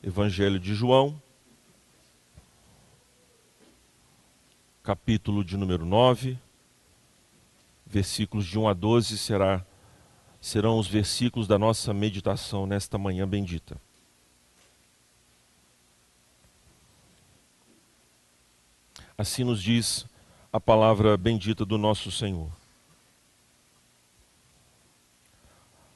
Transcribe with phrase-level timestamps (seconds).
[0.00, 1.20] Evangelho de João,
[4.80, 6.38] capítulo de número 9,
[7.84, 9.66] versículos de 1 a 12 será,
[10.40, 13.76] serão os versículos da nossa meditação nesta manhã bendita.
[19.16, 20.06] Assim nos diz
[20.52, 22.52] a palavra bendita do nosso Senhor.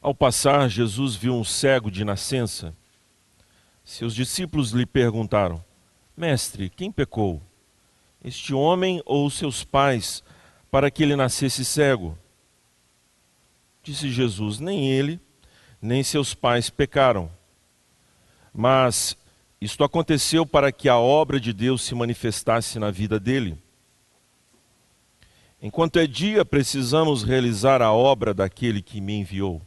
[0.00, 2.74] Ao passar, Jesus viu um cego de nascença
[3.84, 5.62] seus discípulos lhe perguntaram:
[6.16, 7.42] Mestre, quem pecou?
[8.24, 10.22] Este homem ou seus pais,
[10.70, 12.16] para que ele nascesse cego?
[13.82, 15.20] Disse Jesus: Nem ele,
[15.80, 17.30] nem seus pais pecaram.
[18.54, 19.16] Mas
[19.60, 23.58] isto aconteceu para que a obra de Deus se manifestasse na vida dele.
[25.60, 29.62] Enquanto é dia, precisamos realizar a obra daquele que me enviou.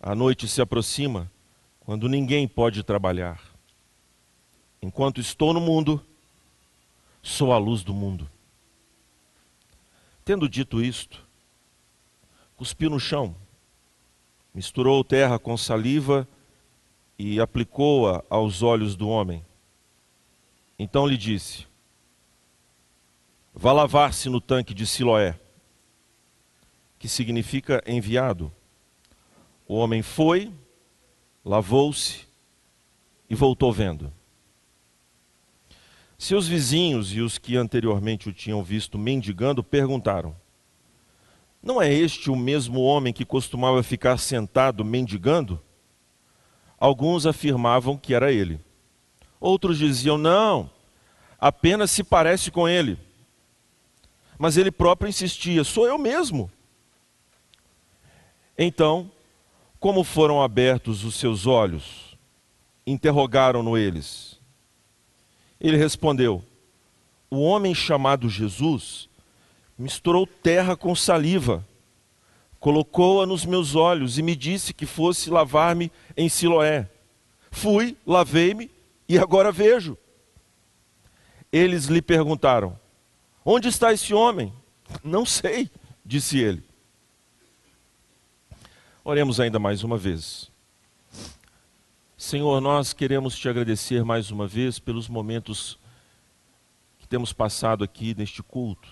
[0.00, 1.30] A noite se aproxima
[1.86, 3.40] quando ninguém pode trabalhar.
[4.82, 6.04] Enquanto estou no mundo,
[7.22, 8.28] sou a luz do mundo.
[10.24, 11.24] Tendo dito isto,
[12.56, 13.36] cuspiu no chão,
[14.52, 16.26] misturou terra com saliva
[17.16, 19.46] e aplicou-a aos olhos do homem.
[20.76, 21.68] Então lhe disse:
[23.54, 25.38] Vá lavar-se no tanque de Siloé,
[26.98, 28.52] que significa enviado.
[29.68, 30.52] O homem foi,
[31.46, 32.26] lavou-se
[33.30, 34.12] e voltou vendo.
[36.18, 40.34] Seus vizinhos e os que anteriormente o tinham visto mendigando perguntaram:
[41.62, 45.62] Não é este o mesmo homem que costumava ficar sentado mendigando?
[46.78, 48.58] Alguns afirmavam que era ele.
[49.38, 50.68] Outros diziam: Não,
[51.38, 52.98] apenas se parece com ele.
[54.36, 56.50] Mas ele próprio insistia: Sou eu mesmo.
[58.58, 59.12] Então
[59.86, 62.18] como foram abertos os seus olhos?
[62.84, 64.36] Interrogaram-no eles.
[65.60, 66.42] Ele respondeu:
[67.30, 69.08] O homem chamado Jesus
[69.78, 71.64] misturou terra com saliva,
[72.58, 76.90] colocou-a nos meus olhos e me disse que fosse lavar-me em Siloé.
[77.52, 78.68] Fui, lavei-me
[79.08, 79.96] e agora vejo.
[81.52, 82.76] Eles lhe perguntaram:
[83.44, 84.52] Onde está esse homem?
[85.04, 85.70] Não sei,
[86.04, 86.65] disse ele.
[89.08, 90.50] Oremos ainda mais uma vez.
[92.16, 95.78] Senhor, nós queremos te agradecer mais uma vez pelos momentos
[96.98, 98.88] que temos passado aqui neste culto.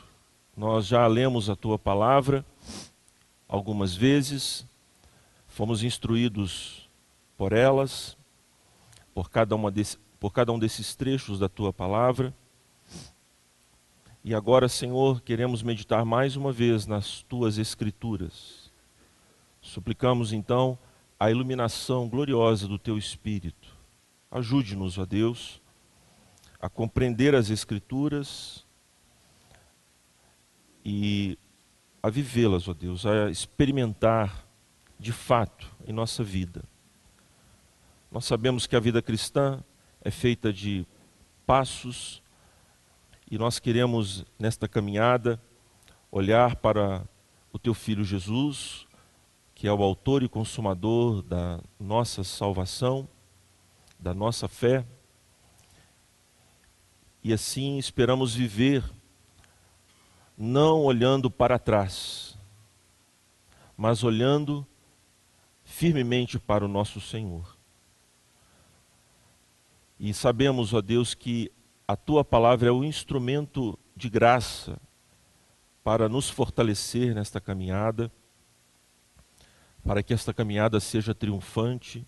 [0.56, 2.46] Nós já lemos a tua palavra
[3.48, 4.64] algumas vezes,
[5.48, 6.88] fomos instruídos
[7.36, 8.16] por elas,
[9.12, 12.32] por cada, uma desse, por cada um desses trechos da tua palavra.
[14.22, 18.63] E agora, Senhor, queremos meditar mais uma vez nas tuas escrituras
[19.64, 20.78] Suplicamos então
[21.18, 23.74] a iluminação gloriosa do teu Espírito.
[24.30, 25.60] Ajude-nos, ó Deus,
[26.60, 28.64] a compreender as Escrituras
[30.84, 31.38] e
[32.02, 34.46] a vivê-las, ó Deus, a experimentar
[34.98, 36.62] de fato em nossa vida.
[38.12, 39.64] Nós sabemos que a vida cristã
[40.02, 40.86] é feita de
[41.46, 42.22] passos
[43.30, 45.40] e nós queremos, nesta caminhada,
[46.12, 47.02] olhar para
[47.50, 48.86] o teu filho Jesus,
[49.64, 53.08] que é o autor e consumador da nossa salvação,
[53.98, 54.84] da nossa fé.
[57.22, 58.84] E assim esperamos viver,
[60.36, 62.36] não olhando para trás,
[63.74, 64.66] mas olhando
[65.64, 67.56] firmemente para o nosso Senhor.
[69.98, 71.50] E sabemos, ó Deus, que
[71.88, 74.78] a tua palavra é o instrumento de graça
[75.82, 78.12] para nos fortalecer nesta caminhada
[79.84, 82.06] para que esta caminhada seja triunfante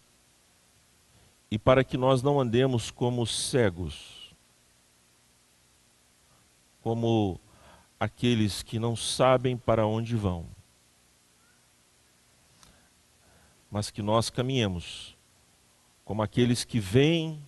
[1.50, 4.34] e para que nós não andemos como cegos,
[6.82, 7.38] como
[8.00, 10.46] aqueles que não sabem para onde vão,
[13.70, 15.14] mas que nós caminhemos
[16.04, 17.42] como aqueles que veem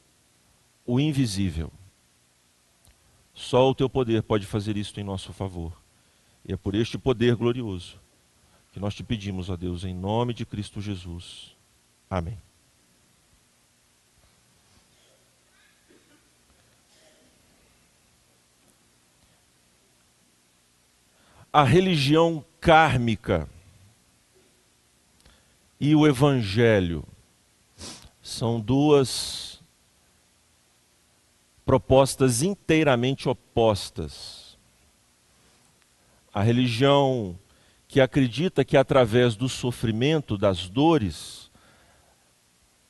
[0.85, 1.73] o invisível.
[3.33, 5.73] Só o teu poder pode fazer isto em nosso favor.
[6.45, 8.01] E é por este poder glorioso
[8.79, 11.57] nós te pedimos, ó Deus, em nome de Cristo Jesus.
[12.09, 12.39] Amém.
[21.53, 23.49] A religião kármica
[25.81, 27.05] e o evangelho
[28.23, 29.61] são duas
[31.65, 34.57] propostas inteiramente opostas.
[36.33, 37.39] A religião
[37.89, 41.51] que acredita que através do sofrimento, das dores,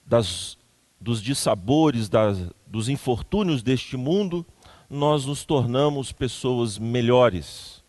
[0.05, 0.59] das
[1.01, 4.45] dos dissabores, das, dos infortúnios deste mundo,
[4.91, 7.85] nós nos tornamos pessoas melhores.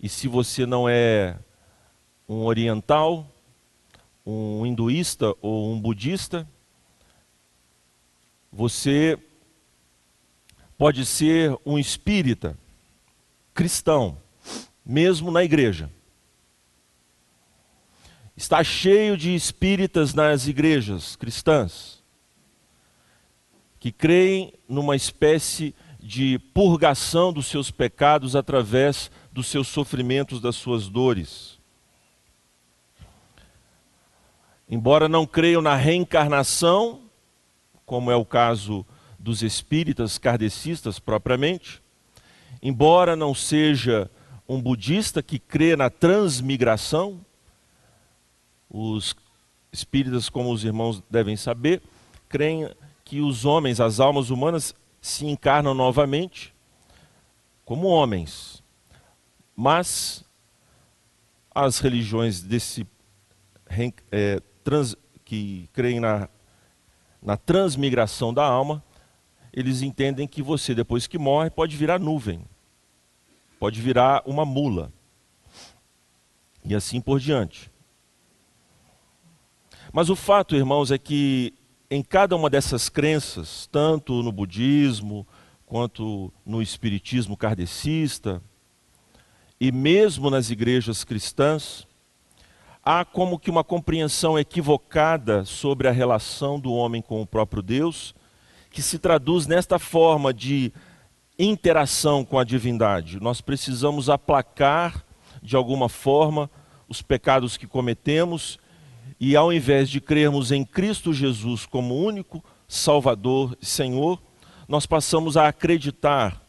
[0.00, 1.38] E se você não é
[2.28, 3.26] um oriental,
[4.24, 6.48] um hinduísta ou um budista,
[8.50, 9.18] você
[10.78, 12.56] pode ser um espírita
[13.52, 14.16] cristão,
[14.84, 15.90] mesmo na igreja.
[18.36, 22.02] Está cheio de espíritas nas igrejas cristãs
[23.84, 30.88] que creem numa espécie de purgação dos seus pecados através dos seus sofrimentos, das suas
[30.88, 31.58] dores.
[34.66, 37.02] Embora não creiam na reencarnação,
[37.84, 38.86] como é o caso
[39.18, 41.82] dos espíritas kardecistas propriamente,
[42.62, 44.10] embora não seja
[44.48, 47.24] um budista que crê na transmigração,
[48.68, 49.16] os
[49.72, 51.82] espíritas, como os irmãos devem saber,
[52.28, 52.70] creem
[53.04, 56.54] que os homens, as almas humanas, se encarnam novamente
[57.64, 58.62] como homens.
[59.56, 60.24] Mas
[61.54, 62.86] as religiões desse,
[64.10, 66.28] é, trans, que creem na,
[67.22, 68.82] na transmigração da alma,
[69.52, 72.44] eles entendem que você, depois que morre, pode virar nuvem,
[73.64, 74.92] pode virar uma mula,
[76.62, 77.70] e assim por diante.
[79.90, 81.54] Mas o fato, irmãos, é que
[81.90, 85.26] em cada uma dessas crenças, tanto no budismo
[85.64, 88.42] quanto no espiritismo kardecista,
[89.58, 91.86] e mesmo nas igrejas cristãs,
[92.84, 98.14] há como que uma compreensão equivocada sobre a relação do homem com o próprio Deus,
[98.70, 100.70] que se traduz nesta forma de
[101.38, 103.20] interação com a divindade.
[103.20, 105.04] Nós precisamos aplacar,
[105.42, 106.50] de alguma forma,
[106.88, 108.58] os pecados que cometemos
[109.18, 114.20] e ao invés de crermos em Cristo Jesus como único Salvador e Senhor,
[114.68, 116.42] nós passamos a acreditar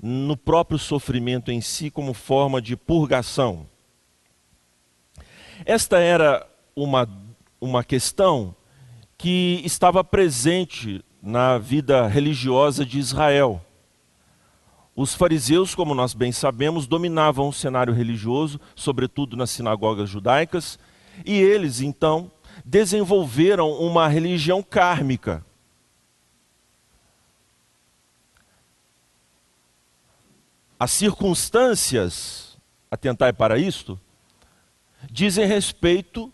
[0.00, 3.66] no próprio sofrimento em si como forma de purgação.
[5.64, 7.08] Esta era uma,
[7.60, 8.54] uma questão
[9.16, 13.64] que estava presente na vida religiosa de Israel.
[14.94, 20.78] Os fariseus, como nós bem sabemos, dominavam o cenário religioso, sobretudo nas sinagogas judaicas,
[21.24, 22.30] e eles, então,
[22.64, 25.44] desenvolveram uma religião kármica.
[30.78, 32.58] As circunstâncias,
[32.90, 33.98] atentai para isto,
[35.10, 36.30] dizem respeito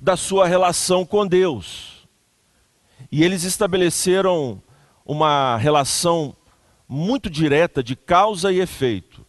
[0.00, 2.08] da sua relação com Deus.
[3.12, 4.60] E eles estabeleceram
[5.04, 6.34] uma relação
[6.88, 9.24] muito direta de causa e efeito.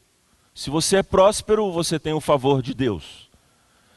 [0.55, 3.29] Se você é próspero, você tem o favor de Deus.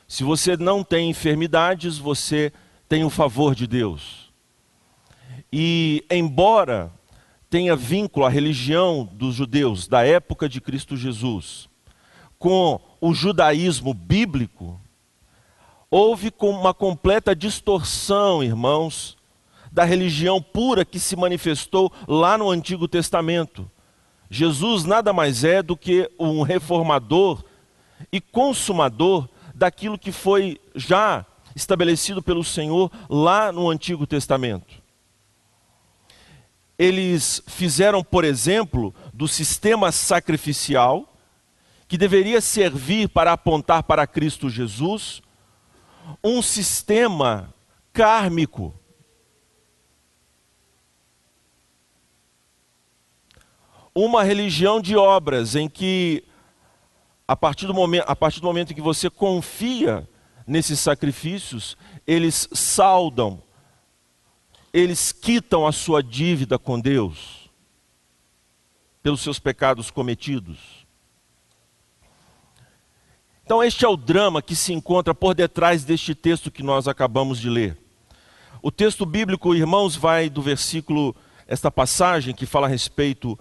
[0.09, 2.53] Se você não tem enfermidades, você
[2.89, 4.31] tem o favor de Deus.
[5.53, 6.93] E, embora
[7.49, 11.69] tenha vínculo à religião dos judeus da época de Cristo Jesus
[12.39, 14.81] com o judaísmo bíblico,
[15.91, 19.17] houve uma completa distorção, irmãos,
[19.73, 23.69] da religião pura que se manifestou lá no Antigo Testamento.
[24.31, 27.43] Jesus nada mais é do que um reformador
[28.13, 31.25] e consumador daquilo que foi já
[31.57, 34.83] estabelecido pelo Senhor lá no Antigo Testamento.
[36.79, 41.15] Eles fizeram, por exemplo, do sistema sacrificial,
[41.87, 45.23] que deveria servir para apontar para Cristo Jesus,
[46.25, 47.55] um sistema
[47.93, 48.75] kármico.
[53.95, 56.25] Uma religião de obras em que
[57.27, 60.09] a partir do momento, a partir do momento em que você confia
[60.47, 63.43] nesses sacrifícios, eles saldam,
[64.73, 67.51] eles quitam a sua dívida com Deus
[69.03, 70.87] pelos seus pecados cometidos.
[73.45, 77.41] Então, este é o drama que se encontra por detrás deste texto que nós acabamos
[77.41, 77.77] de ler.
[78.63, 81.15] O texto bíblico, irmãos, vai do versículo,
[81.49, 83.39] esta passagem que fala a respeito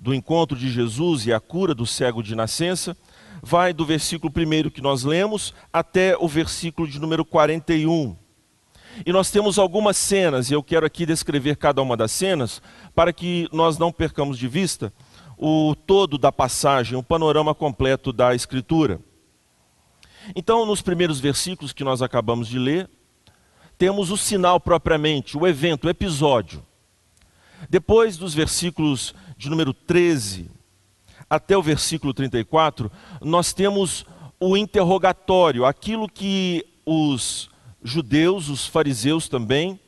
[0.00, 2.96] do encontro de Jesus e a cura do cego de nascença
[3.42, 8.16] vai do versículo 1 que nós lemos até o versículo de número 41.
[9.04, 12.60] E nós temos algumas cenas, e eu quero aqui descrever cada uma das cenas,
[12.94, 14.92] para que nós não percamos de vista
[15.36, 19.00] o todo da passagem, o panorama completo da Escritura.
[20.34, 22.90] Então, nos primeiros versículos que nós acabamos de ler,
[23.78, 26.62] temos o sinal propriamente, o evento, o episódio.
[27.68, 30.50] Depois dos versículos de número 13
[31.28, 32.92] até o versículo 34,
[33.22, 34.04] nós temos
[34.38, 37.48] o interrogatório, aquilo que os
[37.82, 39.80] judeus, os fariseus também,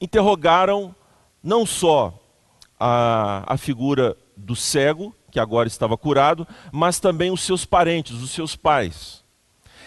[0.00, 0.94] interrogaram
[1.42, 2.16] não só
[2.78, 8.30] a, a figura do cego, que agora estava curado, mas também os seus parentes, os
[8.30, 9.24] seus pais.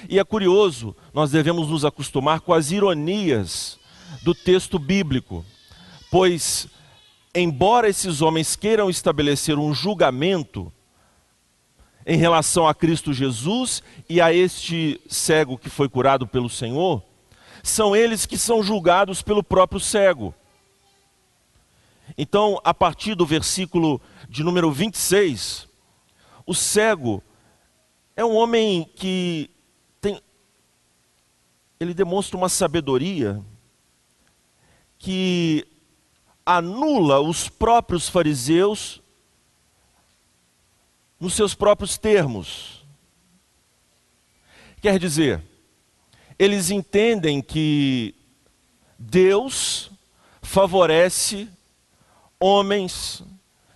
[0.09, 3.79] E é curioso, nós devemos nos acostumar com as ironias
[4.23, 5.45] do texto bíblico,
[6.11, 6.67] pois,
[7.33, 10.71] embora esses homens queiram estabelecer um julgamento
[12.05, 17.03] em relação a Cristo Jesus e a este cego que foi curado pelo Senhor,
[17.63, 20.33] são eles que são julgados pelo próprio cego.
[22.17, 25.67] Então, a partir do versículo de número 26,
[26.45, 27.23] o cego
[28.15, 29.49] é um homem que
[30.01, 30.21] tem
[31.79, 33.41] ele demonstra uma sabedoria
[34.99, 35.65] que
[36.45, 39.01] anula os próprios fariseus
[41.19, 42.83] nos seus próprios termos.
[44.81, 45.43] Quer dizer,
[46.39, 48.15] eles entendem que
[48.97, 49.91] Deus
[50.41, 51.47] favorece
[52.39, 53.23] homens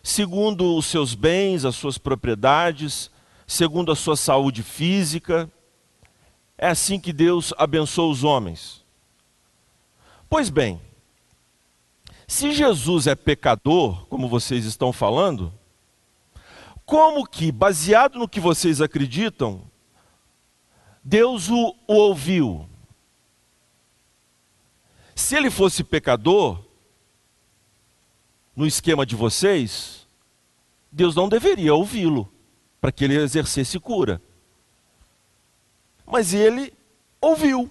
[0.02, 3.10] segundo os seus bens, as suas propriedades,
[3.48, 5.50] segundo a sua saúde física.
[6.58, 8.84] É assim que Deus abençoa os homens.
[10.30, 10.80] Pois bem,
[12.28, 15.54] se Jesus é pecador, como vocês estão falando,
[16.86, 19.62] como que, baseado no que vocês acreditam,
[21.04, 22.68] Deus o, o ouviu?
[25.16, 26.64] Se ele fosse pecador,
[28.56, 30.08] no esquema de vocês,
[30.92, 32.32] Deus não deveria ouvi-lo
[32.80, 34.22] para que ele exercesse cura.
[36.06, 36.74] Mas ele
[37.20, 37.70] ouviu.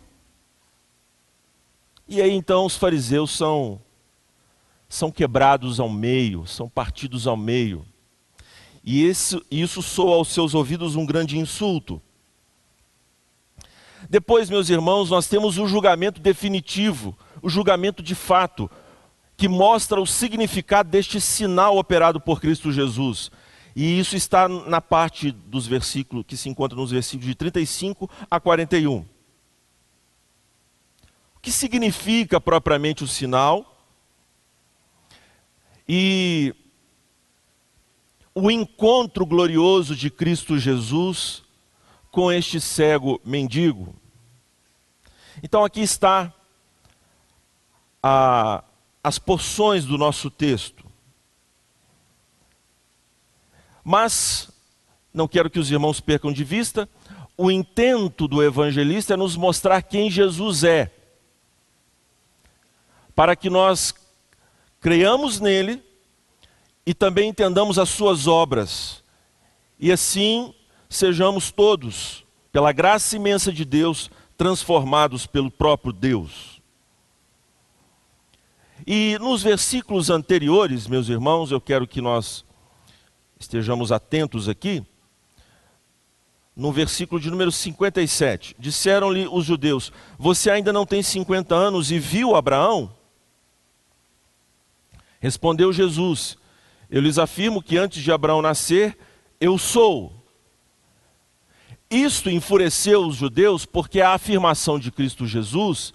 [2.07, 3.81] E aí então os fariseus são
[4.89, 7.85] são quebrados ao meio, são partidos ao meio.
[8.85, 9.43] E isso,
[9.83, 12.03] soa aos seus ouvidos um grande insulto.
[14.11, 18.71] Depois, meus irmãos, nós temos o julgamento definitivo, o julgamento de fato,
[19.37, 23.31] que mostra o significado deste sinal operado por Cristo Jesus.
[23.75, 28.39] E isso está na parte dos versículos, que se encontra nos versículos de 35 a
[28.39, 28.99] 41.
[28.99, 29.07] O
[31.41, 33.74] que significa propriamente o sinal?
[35.89, 36.55] E
[38.35, 41.43] o encontro glorioso de Cristo Jesus
[42.11, 43.95] com este cego mendigo.
[45.43, 46.33] Então aqui está
[48.03, 48.65] a
[49.05, 50.83] as porções do nosso texto.
[53.85, 54.51] Mas,
[55.13, 56.89] não quero que os irmãos percam de vista,
[57.37, 60.91] o intento do evangelista é nos mostrar quem Jesus é,
[63.15, 63.95] para que nós
[64.85, 65.83] creiamos nele
[66.85, 69.03] e também entendamos as suas obras,
[69.81, 70.55] e assim
[70.91, 72.23] sejamos todos,
[72.53, 76.61] pela graça imensa de Deus, transformados pelo próprio Deus.
[78.87, 82.45] E nos versículos anteriores, meus irmãos, eu quero que nós
[83.41, 84.85] estejamos atentos aqui.
[86.55, 91.99] No versículo de número 57, disseram-lhe os judeus: Você ainda não tem 50 anos e
[91.99, 92.95] viu Abraão?
[95.25, 96.37] Respondeu Jesus:
[96.91, 98.95] Eu lhes afirmo que antes de Abraão nascer,
[99.41, 100.13] eu sou.
[101.89, 105.95] Isto enfureceu os judeus porque a afirmação de Cristo Jesus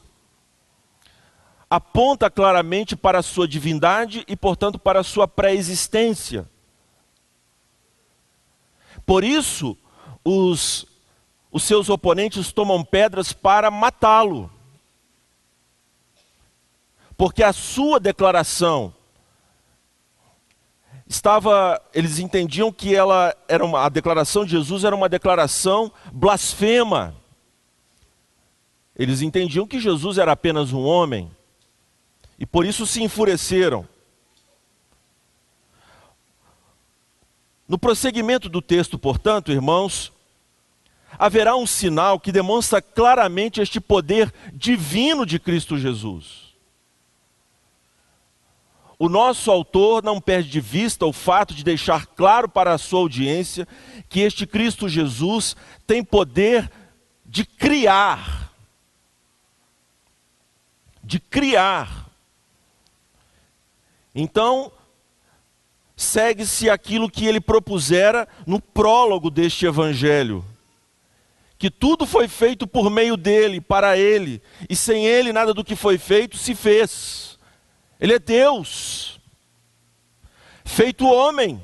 [1.70, 6.50] aponta claramente para a sua divindade e, portanto, para a sua pré-existência.
[9.06, 9.78] Por isso,
[10.26, 10.88] os,
[11.52, 14.52] os seus oponentes tomam pedras para matá-lo.
[17.16, 18.96] Porque a sua declaração
[21.10, 27.16] estava, eles entendiam que ela era uma, a declaração de Jesus era uma declaração blasfema.
[28.96, 31.32] Eles entendiam que Jesus era apenas um homem
[32.38, 33.88] e por isso se enfureceram.
[37.68, 40.12] No prosseguimento do texto, portanto, irmãos,
[41.18, 46.49] haverá um sinal que demonstra claramente este poder divino de Cristo Jesus.
[49.02, 53.00] O nosso autor não perde de vista o fato de deixar claro para a sua
[53.00, 53.66] audiência
[54.10, 55.56] que este Cristo Jesus
[55.88, 56.70] tem poder
[57.26, 58.52] de criar.
[61.02, 62.10] De criar.
[64.14, 64.70] Então,
[65.96, 70.44] segue-se aquilo que ele propusera no prólogo deste evangelho.
[71.58, 75.76] Que tudo foi feito por meio dele, para ele, e sem ele nada do que
[75.76, 77.29] foi feito se fez.
[78.00, 79.20] Ele é Deus,
[80.64, 81.62] feito homem.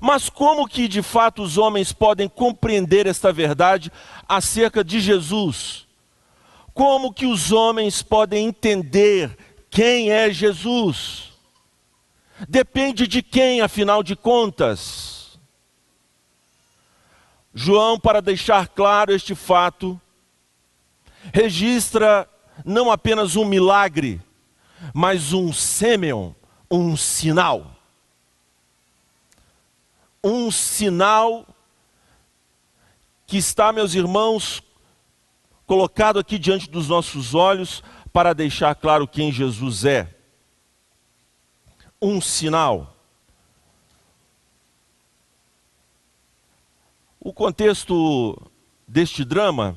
[0.00, 3.90] Mas como que de fato os homens podem compreender esta verdade
[4.28, 5.86] acerca de Jesus?
[6.72, 9.36] Como que os homens podem entender
[9.68, 11.32] quem é Jesus?
[12.48, 15.38] Depende de quem, afinal de contas.
[17.52, 20.00] João, para deixar claro este fato,
[21.32, 22.28] registra
[22.64, 24.20] não apenas um milagre,
[24.92, 26.32] mas um sêmeon,
[26.70, 27.76] um sinal.
[30.22, 31.46] Um sinal
[33.26, 34.62] que está, meus irmãos,
[35.66, 37.82] colocado aqui diante dos nossos olhos
[38.12, 40.14] para deixar claro quem Jesus é.
[42.00, 42.96] Um sinal.
[47.20, 48.40] O contexto
[48.86, 49.76] deste drama,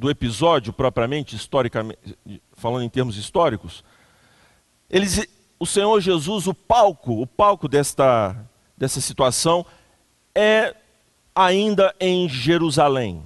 [0.00, 2.16] do episódio propriamente, historicamente,
[2.54, 3.84] falando em termos históricos,
[4.88, 5.28] eles,
[5.58, 8.34] o Senhor Jesus, o palco, o palco desta,
[8.78, 9.64] dessa situação
[10.34, 10.74] é
[11.34, 13.22] ainda em Jerusalém.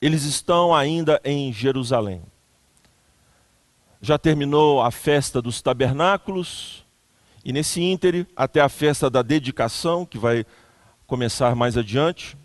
[0.00, 2.22] Eles estão ainda em Jerusalém.
[4.00, 6.84] Já terminou a festa dos tabernáculos,
[7.44, 10.46] e nesse íntere, até a festa da dedicação, que vai
[11.04, 12.36] começar mais adiante,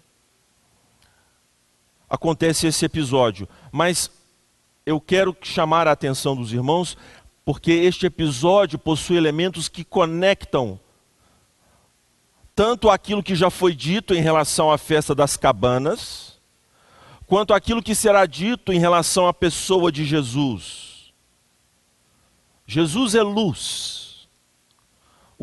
[2.09, 3.47] acontece esse episódio.
[3.71, 4.09] Mas
[4.85, 6.97] eu quero chamar a atenção dos irmãos,
[7.45, 10.79] porque este episódio possui elementos que conectam
[12.55, 16.37] tanto aquilo que já foi dito em relação à festa das cabanas,
[17.25, 21.13] quanto aquilo que será dito em relação à pessoa de Jesus.
[22.67, 23.98] Jesus é luz.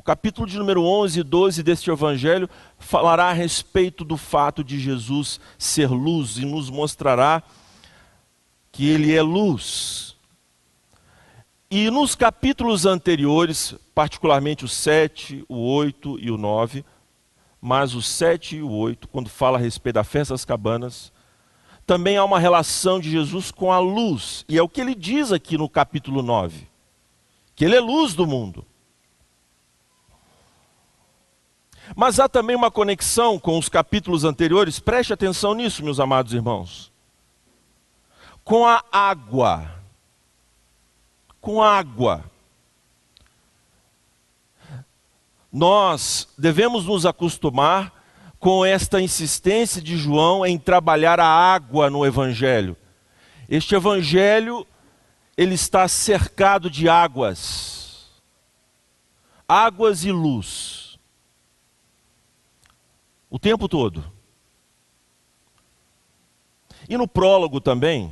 [0.07, 2.49] Capítulo de número 11 e 12 deste evangelho
[2.79, 7.43] falará a respeito do fato de Jesus ser luz e nos mostrará
[8.71, 10.15] que ele é luz.
[11.69, 16.85] E nos capítulos anteriores, particularmente o 7, o 8 e o 9,
[17.61, 21.13] mas o 7 e o 8, quando fala a respeito da festa das cabanas,
[21.85, 24.45] também há uma relação de Jesus com a luz.
[24.49, 26.69] E é o que ele diz aqui no capítulo 9:
[27.57, 28.65] que ele é luz do mundo.
[31.95, 36.91] Mas há também uma conexão com os capítulos anteriores, preste atenção nisso, meus amados irmãos.
[38.43, 39.71] Com a água.
[41.41, 42.25] Com a água.
[45.57, 47.91] nós devemos nos acostumar
[48.39, 52.77] com esta insistência de João em trabalhar a água no evangelho.
[53.49, 54.67] Este evangelho
[55.35, 58.07] ele está cercado de águas.
[59.49, 60.86] Águas e luz.
[63.37, 64.03] O tempo todo.
[66.89, 68.11] E no prólogo também,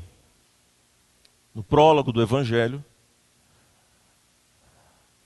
[1.54, 2.84] no prólogo do evangelho,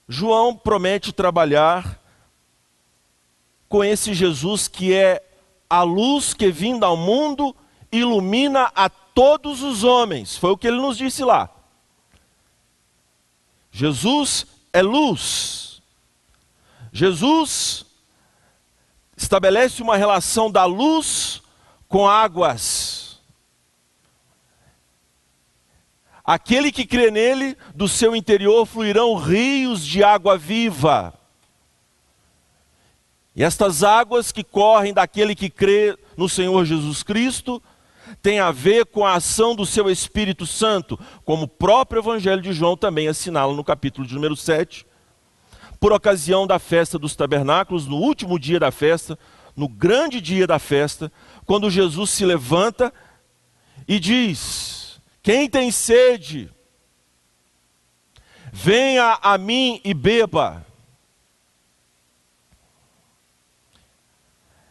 [0.07, 2.01] João promete trabalhar
[3.67, 5.21] com esse Jesus que é
[5.69, 7.53] a luz que vinda ao mundo
[7.91, 10.37] ilumina a todos os homens.
[10.37, 11.49] Foi o que ele nos disse lá.
[13.69, 15.81] Jesus é luz.
[16.93, 17.88] Jesus
[19.19, 21.41] estabelece uma relação da luz
[21.89, 23.19] com águas.
[26.23, 31.13] Aquele que crê nele, do seu interior fluirão rios de água viva.
[33.35, 37.61] E estas águas que correm daquele que crê no Senhor Jesus Cristo
[38.21, 42.53] têm a ver com a ação do seu Espírito Santo, como o próprio Evangelho de
[42.53, 44.85] João também assinala no capítulo de número 7,
[45.79, 49.17] por ocasião da festa dos tabernáculos, no último dia da festa,
[49.55, 51.11] no grande dia da festa,
[51.45, 52.93] quando Jesus se levanta
[53.87, 56.51] e diz: Quem tem sede,
[58.51, 60.65] venha a mim e beba.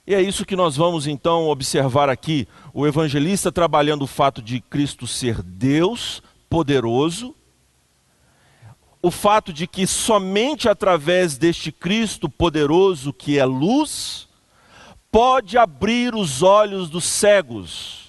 [0.06, 2.48] E é isso que nós vamos então observar aqui.
[2.72, 7.34] O evangelista trabalhando o fato de Cristo ser Deus poderoso,
[9.00, 14.28] o fato de que somente através deste Cristo poderoso, que é luz,
[15.10, 18.08] pode abrir os olhos dos cegos.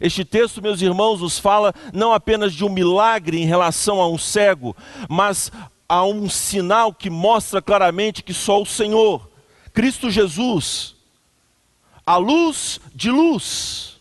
[0.00, 4.16] Este texto, meus irmãos, nos fala não apenas de um milagre em relação a um
[4.16, 4.76] cego,
[5.08, 5.50] mas
[5.88, 9.28] a um sinal que mostra claramente que só o Senhor,
[9.72, 10.94] Cristo Jesus,
[12.06, 13.98] a luz de luz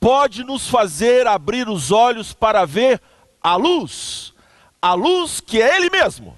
[0.00, 3.00] pode nos fazer abrir os olhos para ver
[3.46, 4.34] a luz,
[4.82, 6.36] a luz que é Ele mesmo.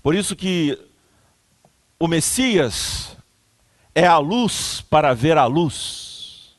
[0.00, 0.78] Por isso que
[1.98, 3.16] o Messias
[3.92, 6.54] é a luz para ver a luz.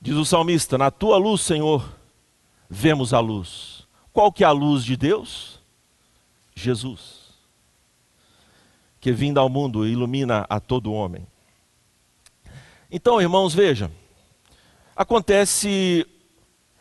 [0.00, 1.88] Diz o salmista: Na tua luz, Senhor,
[2.68, 3.86] vemos a luz.
[4.12, 5.60] Qual que é a luz de Deus?
[6.52, 7.22] Jesus.
[9.00, 11.26] que vinda ao mundo ilumina a todo homem.
[12.96, 13.90] Então, irmãos, veja,
[14.94, 16.06] acontece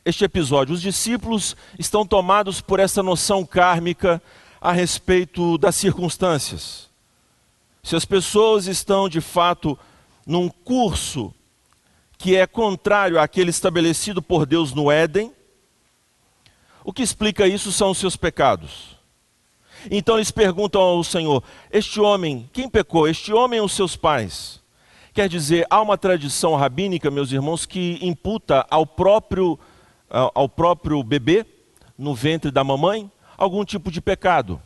[0.05, 0.75] este episódio.
[0.75, 4.21] Os discípulos estão tomados por essa noção kármica
[4.61, 6.87] a respeito das circunstâncias.
[7.81, 9.75] Se as pessoas estão de fato
[10.23, 11.33] num curso
[12.15, 15.33] que é contrário àquele estabelecido por Deus no Éden,
[16.83, 18.95] o que explica isso são os seus pecados.
[19.89, 23.07] Então eles perguntam ao Senhor: Este homem, quem pecou?
[23.07, 24.61] Este homem ou seus pais?
[25.13, 29.59] Quer dizer, há uma tradição rabínica, meus irmãos, que imputa ao próprio,
[30.09, 31.45] ao próprio bebê,
[31.95, 34.59] no ventre da mamãe, algum tipo de pecado.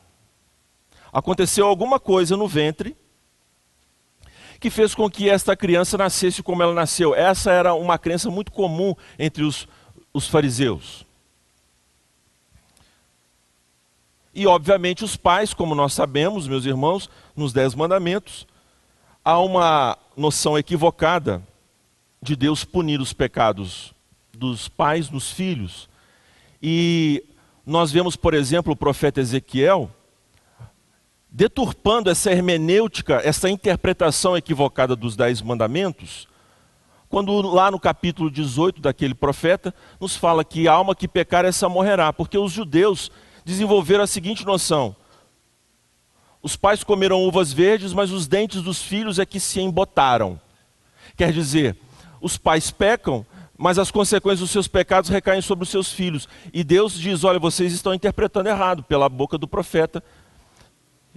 [1.11, 2.95] Aconteceu alguma coisa no ventre
[4.57, 7.13] que fez com que esta criança nascesse como ela nasceu.
[7.13, 9.67] Essa era uma crença muito comum entre os,
[10.13, 11.05] os fariseus.
[14.33, 18.47] E, obviamente, os pais, como nós sabemos, meus irmãos, nos Dez Mandamentos,
[19.25, 21.41] há uma noção equivocada
[22.21, 23.93] de Deus punir os pecados
[24.35, 25.87] dos pais nos filhos.
[26.61, 27.23] E
[27.65, 29.91] nós vemos, por exemplo, o profeta Ezequiel
[31.29, 36.27] deturpando essa hermenêutica, essa interpretação equivocada dos Dez Mandamentos,
[37.09, 41.69] quando lá no capítulo 18 daquele profeta, nos fala que a alma que pecar, essa
[41.69, 43.11] morrerá, porque os judeus
[43.45, 44.95] desenvolveram a seguinte noção:
[46.47, 50.39] os pais comeram uvas verdes, mas os dentes dos filhos é que se embotaram.
[51.17, 51.75] Quer dizer,
[52.21, 53.25] os pais pecam,
[53.57, 56.25] mas as consequências dos seus pecados recaem sobre os seus filhos.
[56.53, 60.01] E Deus diz: olha, vocês estão interpretando errado pela boca do profeta.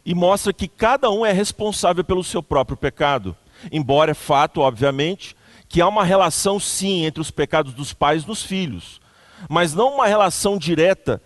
[0.04, 3.36] E mostra que cada um é responsável pelo seu próprio pecado.
[3.70, 5.36] Embora é fato, obviamente,
[5.68, 9.00] que há uma relação sim entre os pecados dos pais e dos filhos,
[9.48, 11.22] mas não uma relação direta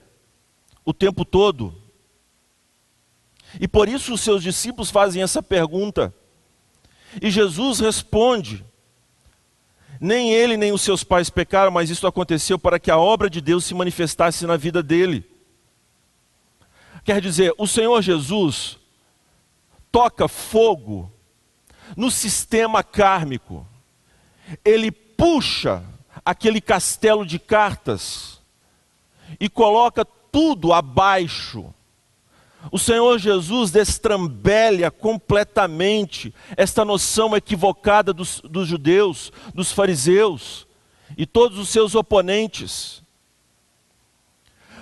[0.84, 1.83] o tempo todo.
[3.60, 6.14] E por isso os seus discípulos fazem essa pergunta.
[7.20, 8.64] E Jesus responde:
[10.00, 13.40] Nem ele nem os seus pais pecaram, mas isso aconteceu para que a obra de
[13.40, 15.28] Deus se manifestasse na vida dele.
[17.04, 18.78] Quer dizer, o Senhor Jesus
[19.92, 21.12] toca fogo
[21.96, 23.66] no sistema kármico.
[24.64, 25.84] Ele puxa
[26.24, 28.40] aquele castelo de cartas
[29.38, 31.73] e coloca tudo abaixo
[32.70, 40.66] o Senhor Jesus destrambelha completamente esta noção equivocada dos, dos judeus, dos fariseus
[41.16, 43.03] e todos os seus oponentes.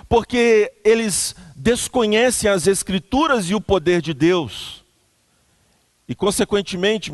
[0.07, 4.83] Porque eles desconhecem as Escrituras e o poder de Deus.
[6.07, 7.13] E, consequentemente,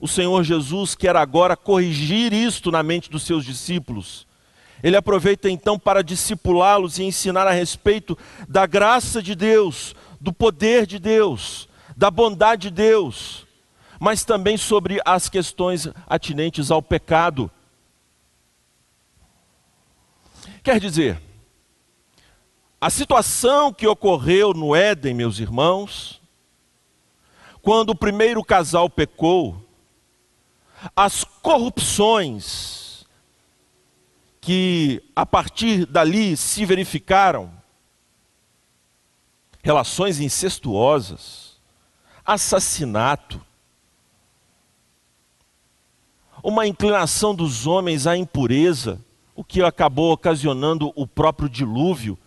[0.00, 4.26] o Senhor Jesus quer agora corrigir isto na mente dos seus discípulos
[4.82, 8.18] ele aproveita então para discipulá-los e ensinar a respeito
[8.48, 13.46] da graça de Deus, do poder de Deus, da bondade de Deus,
[14.00, 17.50] mas também sobre as questões atinentes ao pecado.
[20.62, 21.20] Quer dizer,
[22.80, 26.20] a situação que ocorreu no Éden, meus irmãos,
[27.62, 29.64] quando o primeiro casal pecou,
[30.96, 32.81] as corrupções,
[34.42, 37.48] que a partir dali se verificaram
[39.62, 41.60] relações incestuosas,
[42.26, 43.40] assassinato,
[46.42, 49.00] uma inclinação dos homens à impureza,
[49.32, 52.18] o que acabou ocasionando o próprio dilúvio.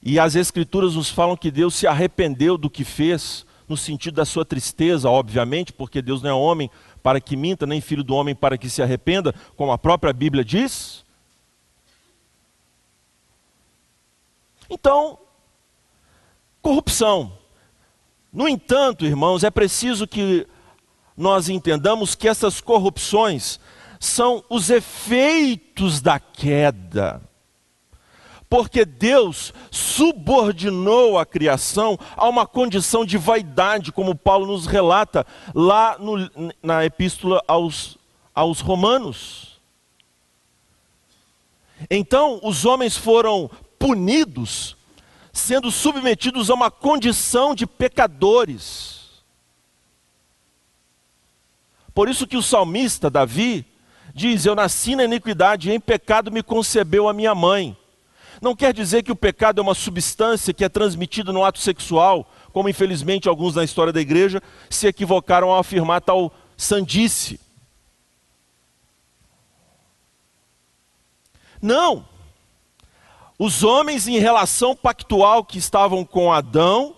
[0.00, 4.24] E as Escrituras nos falam que Deus se arrependeu do que fez, no sentido da
[4.24, 6.70] sua tristeza, obviamente, porque Deus não é homem
[7.02, 10.44] para que minta, nem filho do homem para que se arrependa, como a própria Bíblia
[10.44, 11.03] diz.
[14.68, 15.18] Então,
[16.62, 17.32] corrupção.
[18.32, 20.46] No entanto, irmãos, é preciso que
[21.16, 23.60] nós entendamos que essas corrupções
[24.00, 27.22] são os efeitos da queda.
[28.48, 35.96] Porque Deus subordinou a criação a uma condição de vaidade, como Paulo nos relata lá
[35.98, 36.30] no,
[36.62, 37.96] na epístola aos,
[38.34, 39.60] aos Romanos.
[41.90, 43.50] Então, os homens foram
[43.84, 44.78] punidos,
[45.30, 49.22] sendo submetidos a uma condição de pecadores.
[51.92, 53.66] Por isso que o salmista Davi
[54.14, 57.76] diz: Eu nasci na iniquidade e em pecado me concebeu a minha mãe.
[58.40, 62.32] Não quer dizer que o pecado é uma substância que é transmitida no ato sexual,
[62.54, 67.38] como infelizmente alguns na história da igreja se equivocaram ao afirmar tal sandice.
[71.60, 72.13] Não.
[73.38, 76.94] Os homens, em relação pactual que estavam com Adão,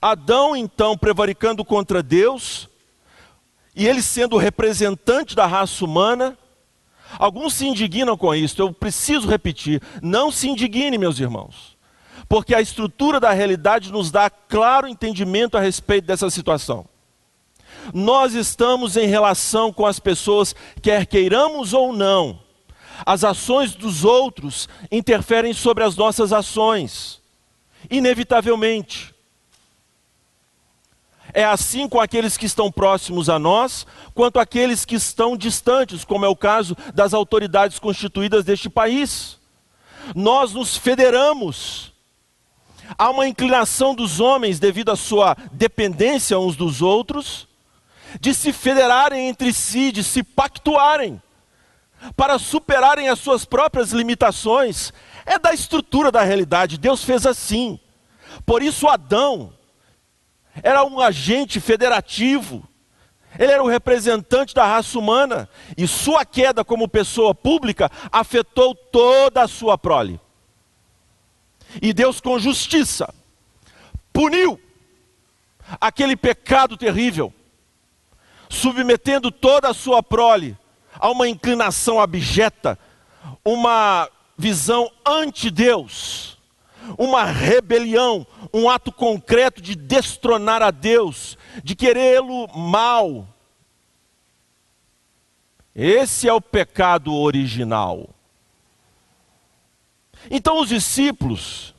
[0.00, 2.68] Adão, então, prevaricando contra Deus,
[3.76, 6.36] e ele sendo representante da raça humana,
[7.18, 11.76] alguns se indignam com isso, eu preciso repetir: não se indigne, meus irmãos,
[12.28, 16.86] porque a estrutura da realidade nos dá claro entendimento a respeito dessa situação.
[17.92, 22.40] Nós estamos em relação com as pessoas, quer queiramos ou não,
[23.04, 27.20] as ações dos outros interferem sobre as nossas ações,
[27.90, 29.14] inevitavelmente.
[31.32, 36.24] É assim com aqueles que estão próximos a nós, quanto aqueles que estão distantes, como
[36.24, 39.36] é o caso das autoridades constituídas deste país.
[40.14, 41.92] Nós nos federamos.
[42.96, 47.48] Há uma inclinação dos homens, devido à sua dependência uns dos outros,
[48.20, 51.20] de se federarem entre si, de se pactuarem,
[52.16, 54.92] para superarem as suas próprias limitações.
[55.26, 57.78] É da estrutura da realidade, Deus fez assim.
[58.44, 59.52] Por isso, Adão,
[60.62, 62.66] era um agente federativo,
[63.38, 69.42] ele era o representante da raça humana, e sua queda como pessoa pública afetou toda
[69.42, 70.20] a sua prole.
[71.82, 73.12] E Deus, com justiça,
[74.12, 74.60] puniu
[75.80, 77.32] aquele pecado terrível,
[78.48, 80.56] submetendo toda a sua prole
[80.98, 82.78] a uma inclinação abjeta,
[83.44, 86.34] uma visão anti-Deus
[86.98, 93.26] uma rebelião, um ato concreto de destronar a Deus, de querê-lo mal.
[95.74, 98.08] Esse é o pecado original.
[100.30, 101.73] Então os discípulos,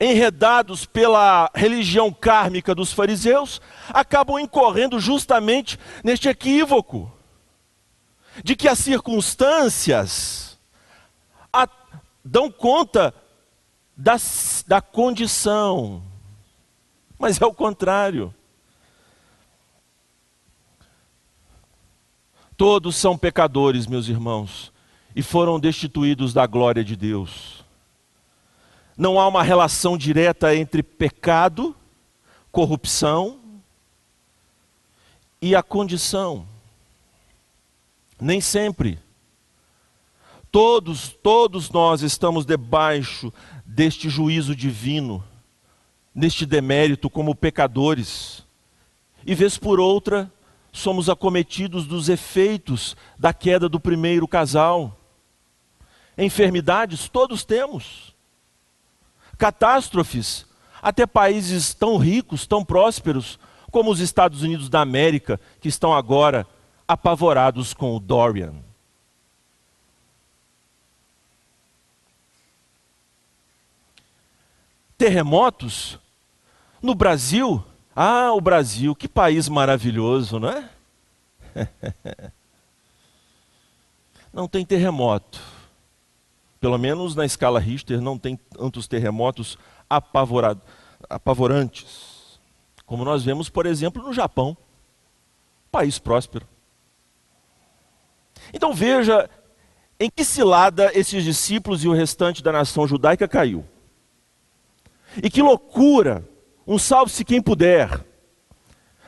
[0.00, 7.10] enredados pela religião kármica dos fariseus, acabam incorrendo justamente neste equívoco
[8.44, 10.46] de que as circunstâncias
[12.26, 13.14] dão conta
[13.96, 14.16] da,
[14.66, 16.02] da condição,
[17.18, 18.34] mas é o contrário.
[22.56, 24.72] Todos são pecadores, meus irmãos,
[25.14, 27.64] e foram destituídos da glória de Deus.
[28.96, 31.76] Não há uma relação direta entre pecado,
[32.50, 33.38] corrupção
[35.40, 36.46] e a condição.
[38.18, 38.98] Nem sempre.
[40.50, 43.30] Todos, todos nós estamos debaixo
[43.66, 45.22] deste juízo divino,
[46.14, 48.42] neste demérito como pecadores.
[49.26, 50.32] E vez por outra,
[50.72, 54.98] somos acometidos dos efeitos da queda do primeiro casal.
[56.16, 58.15] Enfermidades todos temos.
[59.38, 60.46] Catástrofes,
[60.82, 63.38] até países tão ricos, tão prósperos,
[63.70, 66.46] como os Estados Unidos da América, que estão agora
[66.88, 68.66] apavorados com o Dorian.
[74.96, 75.98] terremotos
[76.82, 77.62] no Brasil.
[77.94, 80.68] Ah, o Brasil, que país maravilhoso, não é?
[84.32, 85.40] não tem terremoto.
[86.66, 89.56] Pelo menos na escala Richter não tem tantos terremotos
[91.08, 92.40] apavorantes.
[92.84, 94.56] Como nós vemos, por exemplo, no Japão.
[95.70, 96.44] País próspero.
[98.52, 99.30] Então veja
[100.00, 103.64] em que cilada esses discípulos e o restante da nação judaica caiu.
[105.22, 106.28] E que loucura!
[106.66, 108.04] Um salve-se quem puder,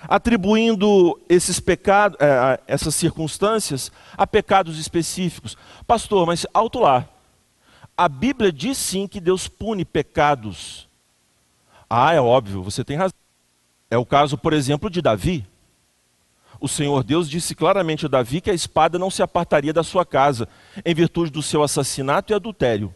[0.02, 5.56] atribuindo esses pecados, é, essas circunstâncias a pecados específicos.
[5.88, 7.17] Pastor, mas alto lá.
[7.98, 10.88] A Bíblia diz sim que Deus pune pecados.
[11.90, 13.18] Ah, é óbvio, você tem razão.
[13.90, 15.44] É o caso, por exemplo, de Davi.
[16.60, 20.06] O Senhor Deus disse claramente a Davi que a espada não se apartaria da sua
[20.06, 20.48] casa,
[20.84, 22.94] em virtude do seu assassinato e adultério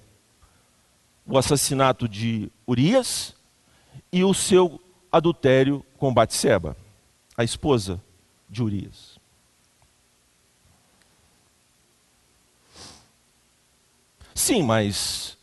[1.26, 3.34] o assassinato de Urias
[4.12, 6.76] e o seu adultério com Batseba,
[7.36, 8.00] a esposa
[8.48, 9.12] de Urias.
[14.34, 15.36] Sim, mas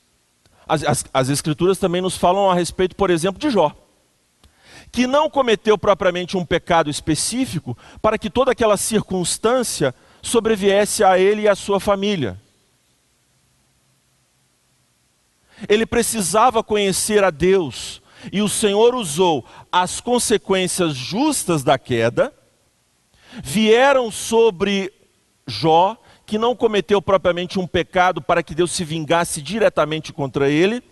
[0.68, 3.76] as, as, as, Escrituras também nos falam a respeito, por exemplo, de Jó,
[4.92, 11.44] que não cometeu propriamente um pecado específico para que toda aquela circunstância sobreviesse a ele
[11.44, 12.40] e à sua família.
[15.68, 22.34] ele precisava conhecer a Deus, e o Senhor usou as consequências justas da queda,
[23.44, 24.94] vieram sobre
[25.48, 25.98] Jó,
[26.30, 30.84] que não cometeu propriamente um pecado para que Deus se vingasse diretamente contra ele,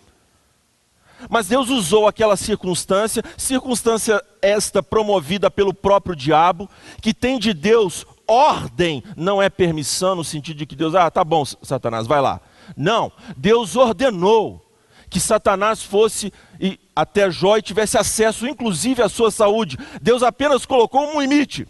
[1.30, 6.68] mas Deus usou aquela circunstância, circunstância esta promovida pelo próprio diabo,
[7.00, 11.22] que tem de Deus ordem, não é permissão, no sentido de que Deus, ah, tá
[11.22, 12.40] bom, Satanás, vai lá.
[12.76, 14.60] Não, Deus ordenou
[15.08, 19.78] que Satanás fosse e até Jó e tivesse acesso, inclusive, à sua saúde.
[20.02, 21.64] Deus apenas colocou um limite.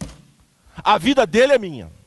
[0.83, 1.98] A vida dele é minha.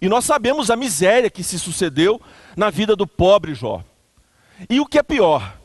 [0.00, 2.20] E nós sabemos a miséria que se sucedeu
[2.56, 3.82] na vida do pobre Jó.
[4.68, 5.56] E o que é pior,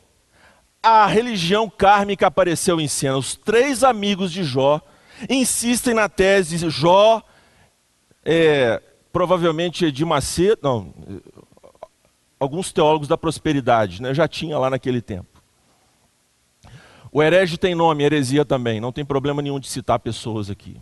[0.82, 3.18] a religião kármica apareceu em cena.
[3.18, 4.80] Os três amigos de Jó
[5.30, 7.22] insistem na tese Jó,
[8.24, 10.94] é, provavelmente de Macedo, não,
[12.40, 15.42] alguns teólogos da prosperidade, né, já tinha lá naquele tempo.
[17.12, 20.78] O herege tem nome, heresia também, não tem problema nenhum de citar pessoas aqui.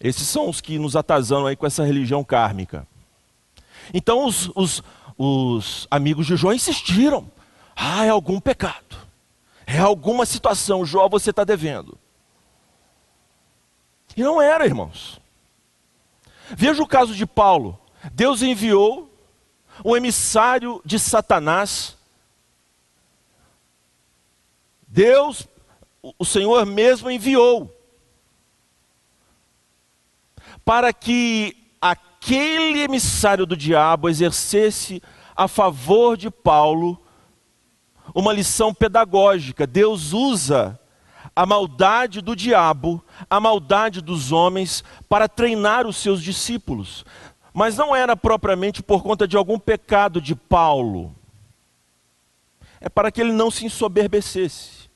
[0.00, 2.86] Esses são os que nos atazanam aí com essa religião kármica.
[3.94, 4.82] Então os, os,
[5.16, 7.30] os amigos de Jó insistiram.
[7.74, 8.96] Ah, é algum pecado.
[9.66, 11.98] É alguma situação, Jó, você está devendo.
[14.16, 15.20] E não era, irmãos.
[16.50, 17.78] Veja o caso de Paulo.
[18.12, 19.10] Deus enviou
[19.84, 21.96] um emissário de Satanás.
[24.86, 25.46] Deus,
[26.18, 27.75] o Senhor mesmo enviou
[30.66, 35.00] para que aquele emissário do diabo exercesse
[35.36, 37.00] a favor de Paulo
[38.12, 39.64] uma lição pedagógica.
[39.64, 40.78] Deus usa
[41.36, 43.00] a maldade do diabo,
[43.30, 47.04] a maldade dos homens, para treinar os seus discípulos.
[47.54, 51.14] Mas não era propriamente por conta de algum pecado de Paulo.
[52.80, 54.90] É para que ele não se ensoberbecesse.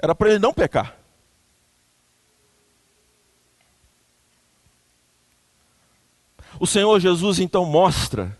[0.00, 0.97] Era para ele não pecar.
[6.60, 8.36] O Senhor Jesus então mostra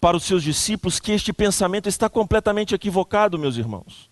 [0.00, 4.10] para os seus discípulos que este pensamento está completamente equivocado, meus irmãos.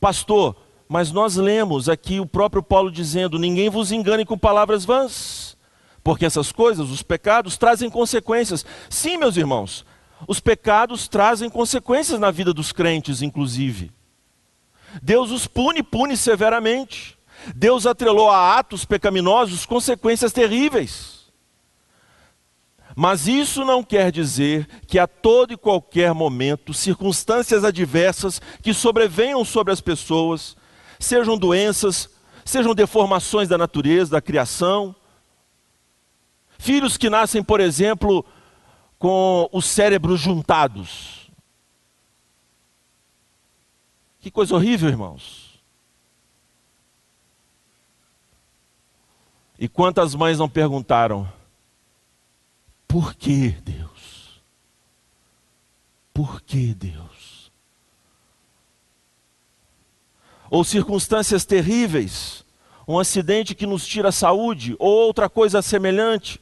[0.00, 0.56] Pastor,
[0.88, 5.56] mas nós lemos aqui o próprio Paulo dizendo: ninguém vos engane com palavras vãs,
[6.04, 8.64] porque essas coisas, os pecados, trazem consequências.
[8.90, 9.86] Sim, meus irmãos,
[10.28, 13.90] os pecados trazem consequências na vida dos crentes, inclusive.
[15.02, 17.16] Deus os pune, pune severamente.
[17.56, 21.21] Deus atrelou a atos pecaminosos consequências terríveis.
[22.94, 29.44] Mas isso não quer dizer que a todo e qualquer momento circunstâncias adversas que sobrevenham
[29.44, 30.56] sobre as pessoas,
[30.98, 32.10] sejam doenças,
[32.44, 34.94] sejam deformações da natureza, da criação,
[36.58, 38.24] filhos que nascem, por exemplo,
[38.98, 41.30] com os cérebros juntados.
[44.20, 45.60] Que coisa horrível, irmãos.
[49.58, 51.28] E quantas mães não perguntaram:
[52.92, 54.42] por que Deus?
[56.12, 57.50] Por que Deus?
[60.50, 62.44] Ou circunstâncias terríveis,
[62.86, 66.38] um acidente que nos tira a saúde, ou outra coisa semelhante.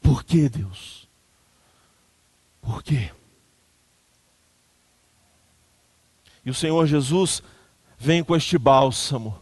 [0.00, 1.08] Por que Deus?
[2.62, 3.10] Por quê?
[6.44, 7.42] E o Senhor Jesus
[7.98, 9.36] vem com este bálsamo.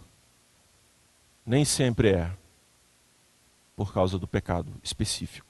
[1.44, 2.32] Nem sempre é
[3.76, 5.45] por causa do pecado específico.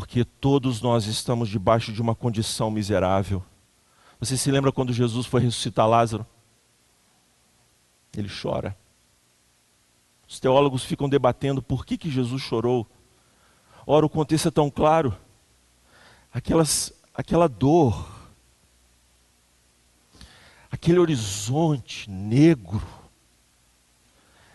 [0.00, 3.44] Porque todos nós estamos debaixo de uma condição miserável.
[4.18, 6.26] Você se lembra quando Jesus foi ressuscitar Lázaro?
[8.16, 8.74] Ele chora.
[10.26, 12.86] Os teólogos ficam debatendo por que, que Jesus chorou.
[13.86, 15.14] Ora, o contexto é tão claro.
[16.32, 18.10] Aquelas, aquela dor,
[20.72, 22.82] aquele horizonte negro,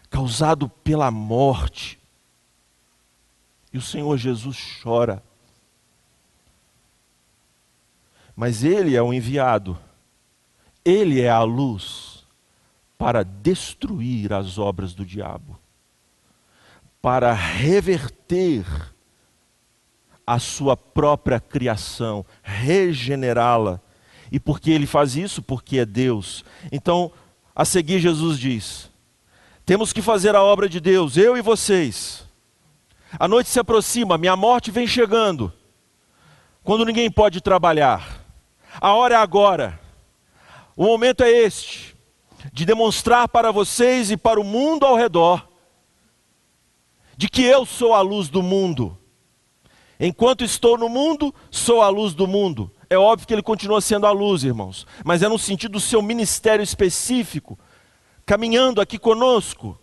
[0.10, 2.00] causado pela morte,
[3.72, 5.24] e o Senhor Jesus chora.
[8.36, 9.78] Mas Ele é o enviado,
[10.84, 12.26] Ele é a luz
[12.98, 15.60] para destruir as obras do diabo,
[17.02, 18.66] para reverter
[20.26, 23.80] a sua própria criação, regenerá-la.
[24.32, 25.42] E por que ele faz isso?
[25.42, 26.44] Porque é Deus.
[26.72, 27.12] Então,
[27.56, 28.90] a seguir, Jesus diz:
[29.66, 32.24] temos que fazer a obra de Deus, eu e vocês.
[33.18, 35.52] A noite se aproxima, minha morte vem chegando.
[36.64, 38.25] Quando ninguém pode trabalhar.
[38.80, 39.80] A hora é agora.
[40.76, 41.96] O momento é este
[42.52, 45.48] de demonstrar para vocês e para o mundo ao redor
[47.18, 48.98] de que eu sou a luz do mundo.
[50.00, 52.72] Enquanto estou no mundo, sou a luz do mundo.
[52.90, 56.02] É óbvio que ele continua sendo a luz, irmãos, mas é no sentido do seu
[56.02, 57.58] ministério específico,
[58.26, 59.80] caminhando aqui conosco,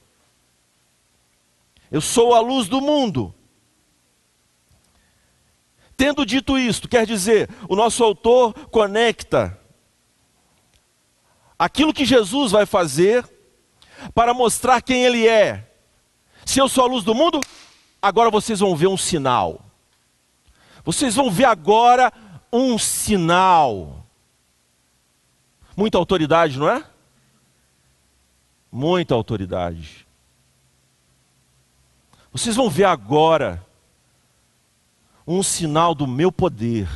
[1.91, 3.35] eu sou a luz do mundo.
[6.03, 9.57] Tendo dito isto, quer dizer, o nosso autor conecta
[11.57, 13.25] aquilo que Jesus vai fazer
[14.13, 15.73] para mostrar quem ele é
[16.45, 17.39] Se eu sou a luz do mundo,
[18.03, 19.65] agora vocês vão ver um sinal.
[20.85, 22.13] Vocês vão ver agora
[22.53, 24.05] um sinal.
[25.77, 26.85] Muita autoridade, não é?
[28.73, 30.05] Muita autoridade.
[32.33, 33.65] Vocês vão ver agora
[35.27, 36.89] um sinal do meu poder.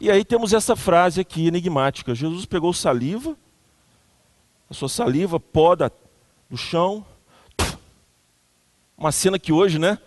[0.00, 3.36] E aí temos essa frase aqui enigmática: Jesus pegou saliva,
[4.68, 5.92] a sua saliva poda
[6.48, 7.04] no chão.
[8.96, 9.98] Uma cena que hoje, né?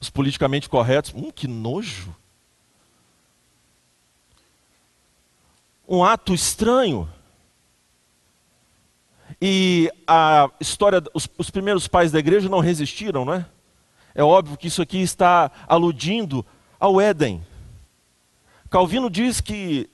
[0.00, 2.14] Os politicamente corretos, hum, que nojo.
[5.88, 7.10] Um ato estranho.
[9.40, 13.46] E a história, os, os primeiros pais da igreja não resistiram, não é?
[14.18, 16.44] É óbvio que isso aqui está aludindo
[16.80, 17.40] ao Éden.
[18.68, 19.88] Calvino diz que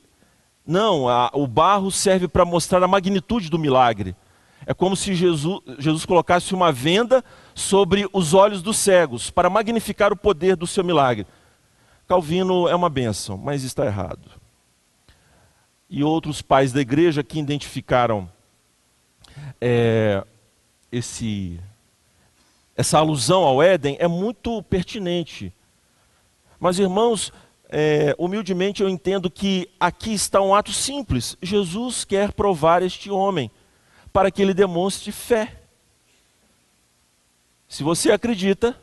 [0.66, 4.16] não, a, o barro serve para mostrar a magnitude do milagre.
[4.64, 7.22] É como se Jesus, Jesus colocasse uma venda
[7.54, 11.26] sobre os olhos dos cegos para magnificar o poder do seu milagre.
[12.08, 14.30] Calvino é uma benção, mas está errado.
[15.90, 18.26] E outros pais da igreja que identificaram
[19.60, 20.24] é,
[20.90, 21.60] esse,
[22.76, 25.52] essa alusão ao Éden é muito pertinente.
[26.58, 27.32] Mas, irmãos,
[27.68, 31.36] é, humildemente eu entendo que aqui está um ato simples.
[31.42, 33.50] Jesus quer provar este homem
[34.12, 35.60] para que ele demonstre fé.
[37.68, 38.80] Se você acredita,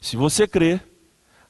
[0.00, 0.80] se você crê,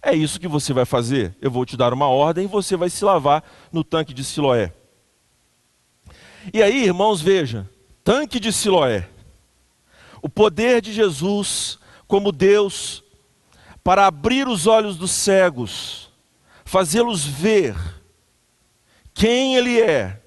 [0.00, 1.36] é isso que você vai fazer.
[1.40, 3.42] Eu vou te dar uma ordem e você vai se lavar
[3.72, 4.72] no tanque de Siloé.
[6.52, 7.68] E aí, irmãos, veja,
[8.02, 9.08] tanque de Siloé.
[10.22, 13.02] O poder de Jesus como Deus
[13.82, 16.10] para abrir os olhos dos cegos,
[16.64, 17.76] fazê-los ver
[19.12, 20.22] quem Ele é,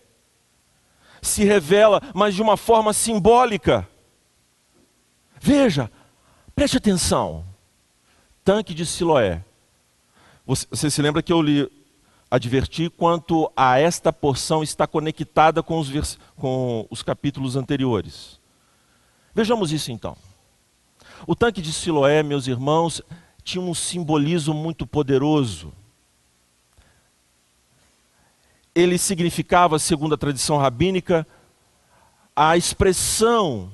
[1.22, 3.88] se revela, mas de uma forma simbólica.
[5.40, 5.90] Veja,
[6.56, 7.44] preste atenção.
[8.44, 9.44] Tanque de Siloé.
[10.46, 11.72] Você, você se lembra que eu lhe
[12.30, 18.40] adverti quanto a esta porção está conectada com os, com os capítulos anteriores.
[19.36, 20.16] Vejamos isso então.
[21.28, 23.02] O tanque de Siloé, meus irmãos,
[23.44, 25.74] tinha um simbolismo muito poderoso.
[28.74, 31.28] Ele significava, segundo a tradição rabínica,
[32.34, 33.74] a expressão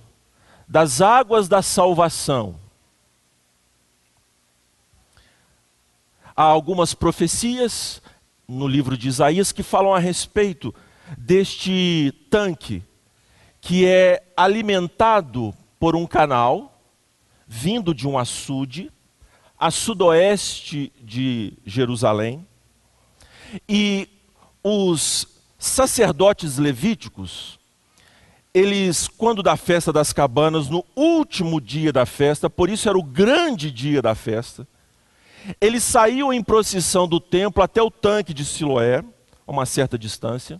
[0.68, 2.59] das águas da salvação.
[6.36, 8.01] Há algumas profecias
[8.47, 10.74] no livro de Isaías que falam a respeito
[11.16, 12.84] deste tanque
[13.62, 16.82] que é alimentado por um canal
[17.47, 18.91] vindo de um açude
[19.59, 22.47] a sudoeste de Jerusalém.
[23.70, 24.09] E
[24.64, 25.28] os
[25.59, 27.59] sacerdotes levíticos,
[28.53, 33.03] eles, quando da festa das cabanas, no último dia da festa, por isso era o
[33.03, 34.68] grande dia da festa,
[35.59, 39.03] eles saíam em procissão do templo até o tanque de Siloé,
[39.45, 40.59] a uma certa distância,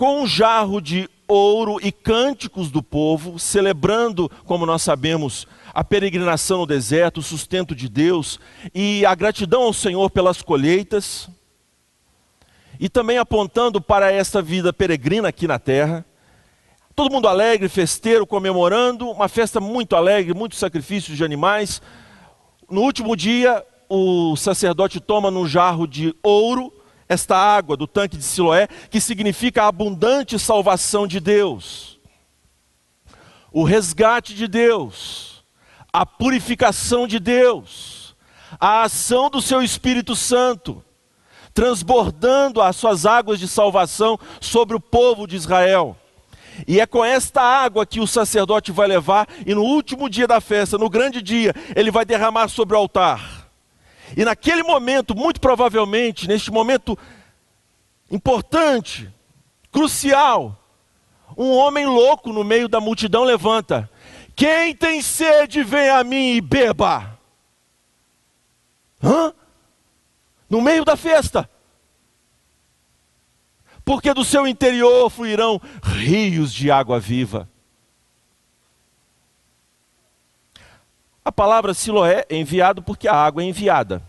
[0.00, 6.60] com um jarro de ouro e cânticos do povo, celebrando, como nós sabemos, a peregrinação
[6.60, 8.40] no deserto, o sustento de Deus
[8.74, 11.28] e a gratidão ao Senhor pelas colheitas,
[12.78, 16.02] e também apontando para essa vida peregrina aqui na terra.
[16.96, 21.82] Todo mundo alegre, festeiro, comemorando, uma festa muito alegre, muitos sacrifícios de animais.
[22.70, 26.72] No último dia, o sacerdote toma num jarro de ouro
[27.10, 31.98] esta água do tanque de Siloé, que significa a abundante salvação de Deus,
[33.50, 35.42] o resgate de Deus,
[35.92, 38.14] a purificação de Deus,
[38.60, 40.84] a ação do seu Espírito Santo,
[41.52, 45.96] transbordando as suas águas de salvação sobre o povo de Israel.
[46.64, 50.40] E é com esta água que o sacerdote vai levar, e no último dia da
[50.40, 53.39] festa, no grande dia, ele vai derramar sobre o altar.
[54.16, 56.98] E naquele momento, muito provavelmente, neste momento
[58.10, 59.12] importante,
[59.70, 60.56] crucial,
[61.36, 63.90] um homem louco no meio da multidão levanta:
[64.34, 67.18] Quem tem sede, vem a mim e beba.
[69.02, 69.32] Hã?
[70.48, 71.48] No meio da festa.
[73.84, 77.48] Porque do seu interior fluirão rios de água viva.
[81.24, 84.02] A palavra Siloé é enviado porque a água é enviada.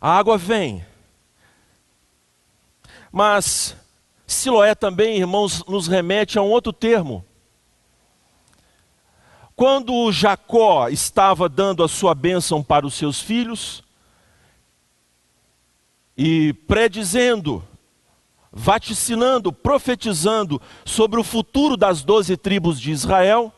[0.00, 0.84] A água vem.
[3.10, 3.76] Mas
[4.26, 7.24] Siloé também, irmãos, nos remete a um outro termo.
[9.54, 13.84] Quando Jacó estava dando a sua bênção para os seus filhos,
[16.16, 17.62] e predizendo
[18.52, 23.52] vaticinando, profetizando sobre o futuro das doze tribos de Israel.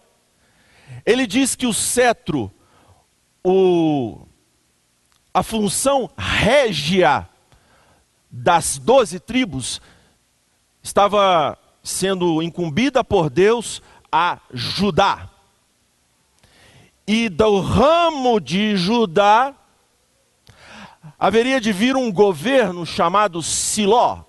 [1.04, 2.50] Ele diz que o cetro,
[3.42, 4.26] o,
[5.32, 7.28] a função régia
[8.30, 9.80] das doze tribos,
[10.82, 15.28] estava sendo incumbida por Deus a Judá.
[17.06, 19.54] E do ramo de Judá
[21.18, 24.24] haveria de vir um governo chamado Siló.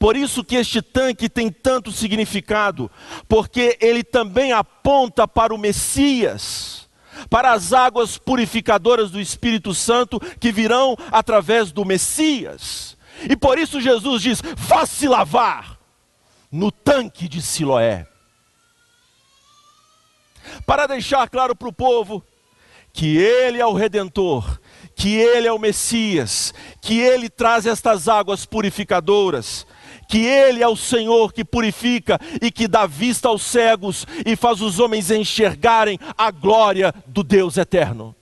[0.00, 2.90] Por isso que este tanque tem tanto significado,
[3.28, 6.88] porque ele também aponta para o Messias,
[7.28, 12.96] para as águas purificadoras do Espírito Santo que virão através do Messias.
[13.28, 15.78] E por isso Jesus diz: vá se lavar
[16.50, 18.06] no tanque de Siloé.
[20.64, 22.24] Para deixar claro para o povo
[22.90, 24.58] que Ele é o Redentor,
[24.96, 29.66] que Ele é o Messias, que Ele traz estas águas purificadoras,
[30.10, 34.60] que Ele é o Senhor que purifica e que dá vista aos cegos e faz
[34.60, 38.12] os homens enxergarem a glória do Deus eterno.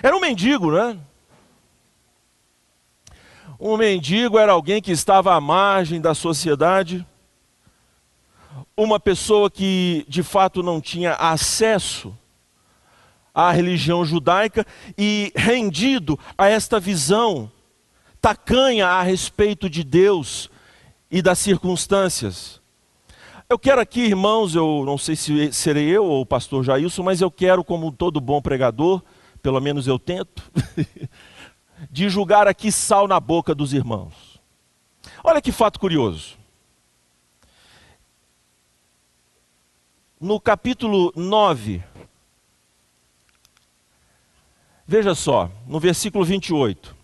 [0.00, 0.96] Era um mendigo, né?
[3.58, 7.04] Um mendigo era alguém que estava à margem da sociedade,
[8.76, 12.16] uma pessoa que de fato não tinha acesso
[13.34, 14.64] à religião judaica
[14.96, 17.50] e rendido a esta visão
[18.20, 20.50] tacanha a respeito de Deus
[21.10, 22.60] e das circunstâncias.
[23.48, 27.20] Eu quero aqui, irmãos, eu não sei se serei eu ou o pastor Jailson, mas
[27.20, 29.02] eu quero, como todo bom pregador,
[29.42, 30.48] pelo menos eu tento,
[31.90, 34.40] de julgar aqui sal na boca dos irmãos.
[35.24, 36.38] Olha que fato curioso.
[40.20, 41.82] No capítulo 9,
[44.86, 46.99] veja só, no versículo 28.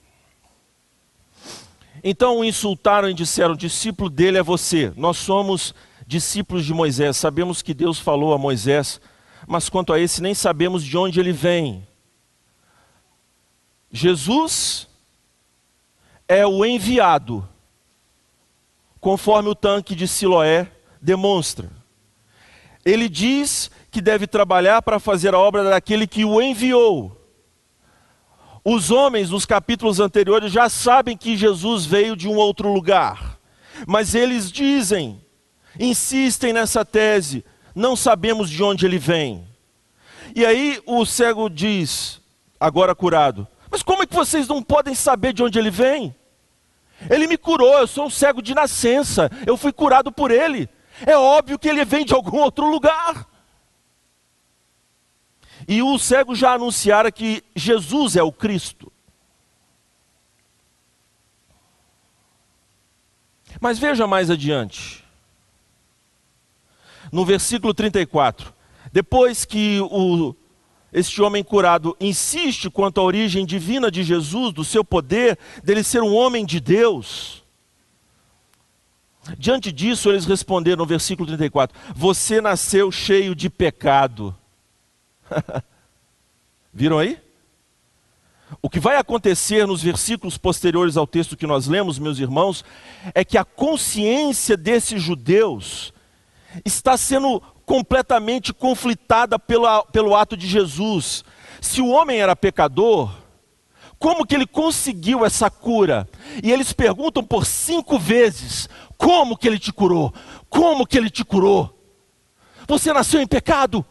[2.08, 4.92] Então o insultaram e disseram: discípulo dele é você.
[4.96, 5.74] Nós somos
[6.06, 7.16] discípulos de Moisés.
[7.16, 9.00] Sabemos que Deus falou a Moisés,
[9.44, 11.84] mas quanto a esse nem sabemos de onde ele vem.
[13.90, 14.86] Jesus
[16.28, 17.46] é o enviado,
[19.00, 20.70] conforme o tanque de Siloé
[21.02, 21.68] demonstra.
[22.84, 27.20] Ele diz que deve trabalhar para fazer a obra daquele que o enviou.
[28.68, 33.38] Os homens, nos capítulos anteriores, já sabem que Jesus veio de um outro lugar,
[33.86, 35.24] mas eles dizem,
[35.78, 39.46] insistem nessa tese, não sabemos de onde ele vem.
[40.34, 42.20] E aí o cego diz,
[42.58, 46.12] agora curado: Mas como é que vocês não podem saber de onde ele vem?
[47.08, 50.68] Ele me curou, eu sou um cego de nascença, eu fui curado por ele.
[51.06, 53.28] É óbvio que ele vem de algum outro lugar.
[55.66, 58.92] E o cego já anunciara que Jesus é o Cristo.
[63.60, 65.04] Mas veja mais adiante.
[67.10, 68.52] No versículo 34.
[68.92, 70.34] Depois que o,
[70.92, 76.02] este homem curado insiste quanto à origem divina de Jesus, do seu poder, dele ser
[76.02, 77.42] um homem de Deus.
[79.38, 84.36] Diante disso, eles responderam no versículo 34: Você nasceu cheio de pecado
[86.72, 87.18] Viram aí?
[88.62, 92.64] O que vai acontecer nos versículos posteriores ao texto que nós lemos, meus irmãos,
[93.14, 95.92] é que a consciência desses judeus
[96.64, 101.24] está sendo completamente conflitada pelo, pelo ato de Jesus.
[101.60, 103.10] Se o homem era pecador,
[103.98, 106.08] como que ele conseguiu essa cura?
[106.42, 110.14] E eles perguntam por cinco vezes: como que ele te curou?
[110.48, 111.76] Como que ele te curou?
[112.68, 113.84] Você nasceu em pecado?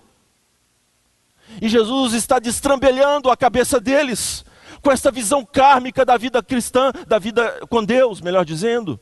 [1.62, 4.44] E Jesus está destrambelhando a cabeça deles
[4.82, 9.00] com essa visão kármica da vida cristã, da vida com Deus, melhor dizendo.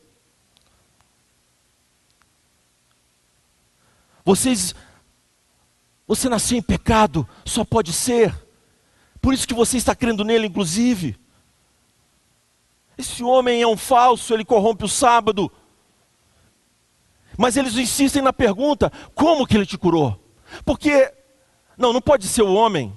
[4.24, 4.74] Vocês
[6.08, 8.34] você nasceu em pecado, só pode ser.
[9.22, 11.18] Por isso que você está crendo nele, inclusive.
[12.98, 15.52] Esse homem é um falso, ele corrompe o sábado.
[17.38, 20.20] Mas eles insistem na pergunta: como que ele te curou?
[20.64, 21.12] Porque
[21.78, 22.96] não, não pode ser o homem.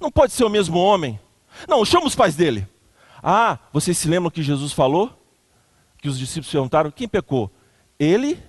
[0.00, 1.18] Não pode ser o mesmo homem.
[1.68, 2.66] Não, chama os pais dele.
[3.22, 5.10] Ah, vocês se lembram que Jesus falou?
[5.98, 7.50] Que os discípulos perguntaram: quem pecou?
[7.98, 8.42] Ele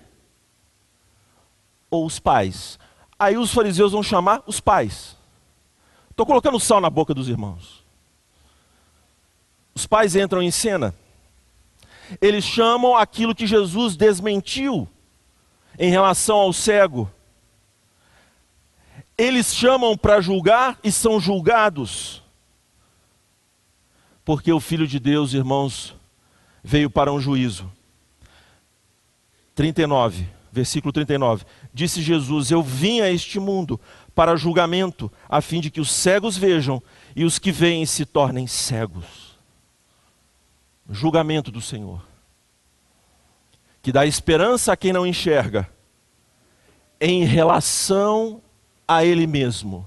[1.89, 2.79] ou os pais?
[3.17, 5.15] Aí os fariseus vão chamar os pais.
[6.09, 7.83] Estou colocando sal na boca dos irmãos.
[9.73, 10.93] Os pais entram em cena.
[12.21, 14.88] Eles chamam aquilo que Jesus desmentiu
[15.77, 17.11] em relação ao cego
[19.18, 22.22] eles chamam para julgar e são julgados.
[24.24, 25.95] Porque o Filho de Deus, irmãos,
[26.63, 27.72] veio para um juízo.
[29.53, 31.45] 39, versículo 39.
[31.74, 33.80] Disse Jesus: Eu vim a este mundo
[34.13, 36.82] para julgamento, a fim de que os cegos vejam
[37.16, 39.38] e os que veem se tornem cegos.
[40.89, 42.05] Julgamento do Senhor,
[43.82, 45.70] que dá esperança a quem não enxerga,
[46.99, 48.41] em relação
[48.88, 49.86] a Ele mesmo,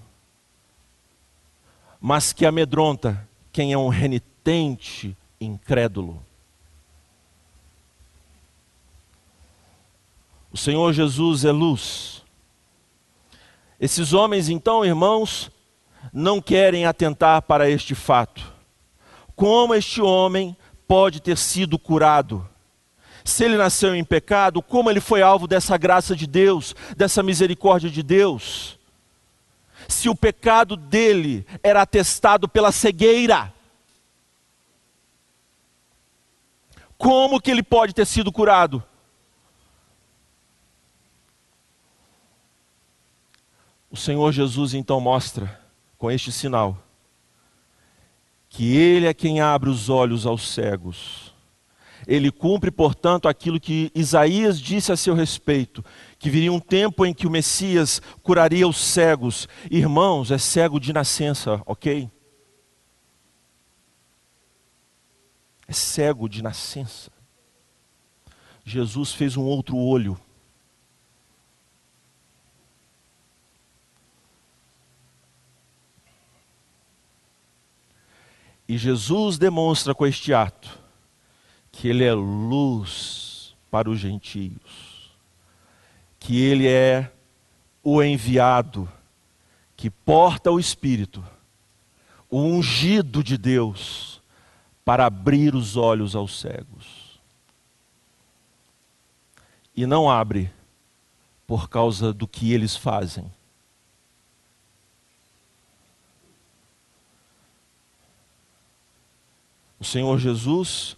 [2.01, 6.23] mas que amedronta quem é um renitente incrédulo.
[10.53, 12.23] O Senhor Jesus é luz.
[13.81, 15.51] Esses homens, então, irmãos,
[16.13, 18.53] não querem atentar para este fato.
[19.37, 22.49] Como este homem pode ter sido curado?
[23.25, 27.91] Se ele nasceu em pecado, como ele foi alvo dessa graça de Deus, dessa misericórdia
[27.91, 28.78] de Deus?
[29.89, 33.53] Se o pecado dele era atestado pela cegueira,
[36.97, 38.83] como que ele pode ter sido curado?
[43.91, 45.61] O Senhor Jesus então mostra
[45.97, 46.85] com este sinal
[48.49, 51.35] que Ele é quem abre os olhos aos cegos.
[52.07, 55.85] Ele cumpre, portanto, aquilo que Isaías disse a seu respeito:
[56.19, 59.49] que viria um tempo em que o Messias curaria os cegos.
[59.71, 62.11] Irmãos, é cego de nascença, ok?
[65.67, 67.11] É cego de nascença.
[68.65, 70.19] Jesus fez um outro olho
[78.69, 80.79] E Jesus demonstra com este ato
[81.73, 84.88] que ele é luz para os gentios,
[86.19, 87.11] que ele é
[87.83, 88.91] o enviado
[89.77, 91.25] que porta o Espírito,
[92.29, 94.21] o ungido de Deus,
[94.85, 97.21] para abrir os olhos aos cegos.
[99.77, 100.51] E não abre
[101.47, 103.31] por causa do que eles fazem,
[109.81, 110.97] O Senhor Jesus,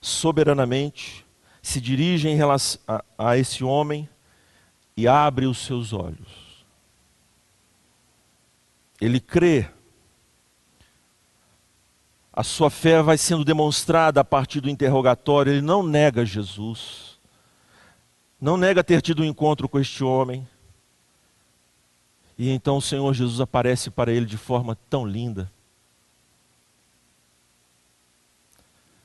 [0.00, 1.26] soberanamente,
[1.60, 4.08] se dirige em relação a, a esse homem
[4.96, 6.64] e abre os seus olhos.
[9.00, 9.68] Ele crê.
[12.32, 15.52] A sua fé vai sendo demonstrada a partir do interrogatório.
[15.52, 17.18] Ele não nega Jesus.
[18.40, 20.46] Não nega ter tido um encontro com este homem.
[22.36, 25.50] E então o Senhor Jesus aparece para ele de forma tão linda.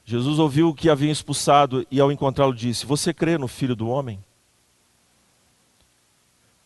[0.04, 4.20] Jesus ouviu que havia expulsado e, ao encontrá-lo, disse: Você crê no filho do homem?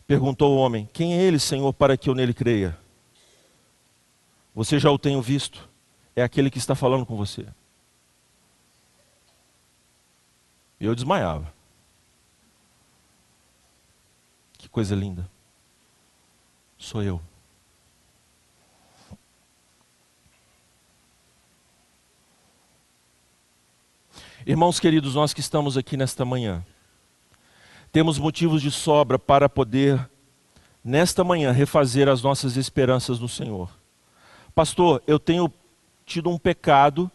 [0.06, 2.78] Perguntou o homem: Quem é ele, Senhor, para que eu nele creia?
[4.54, 5.68] Você já o tenho visto,
[6.14, 7.46] é aquele que está falando com você.
[10.78, 11.52] Eu desmaiava.
[14.58, 15.28] Que coisa linda.
[16.76, 17.20] Sou eu.
[24.46, 26.62] Irmãos queridos, nós que estamos aqui nesta manhã,
[27.94, 30.10] temos motivos de sobra para poder,
[30.84, 33.70] nesta manhã, refazer as nossas esperanças no Senhor.
[34.52, 35.48] Pastor, eu tenho
[36.04, 37.08] tido um pecado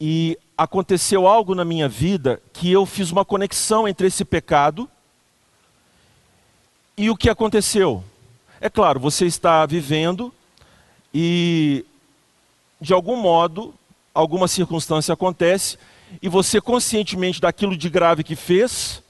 [0.00, 4.90] e aconteceu algo na minha vida que eu fiz uma conexão entre esse pecado
[6.96, 8.02] e o que aconteceu.
[8.60, 10.34] É claro, você está vivendo
[11.14, 11.86] e,
[12.80, 13.72] de algum modo,
[14.12, 15.78] alguma circunstância acontece
[16.20, 19.04] e você conscientemente daquilo de grave que fez,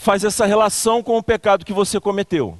[0.00, 2.58] faz essa relação com o pecado que você cometeu.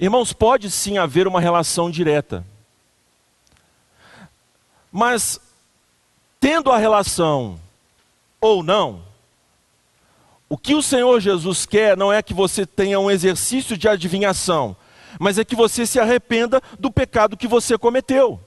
[0.00, 2.42] Irmãos, pode sim haver uma relação direta.
[4.90, 5.38] Mas,
[6.40, 7.60] tendo a relação
[8.40, 9.02] ou não,
[10.48, 14.74] o que o Senhor Jesus quer não é que você tenha um exercício de adivinhação,
[15.20, 18.40] mas é que você se arrependa do pecado que você cometeu.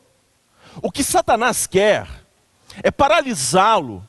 [0.82, 2.08] O que Satanás quer
[2.82, 4.04] é paralisá-lo,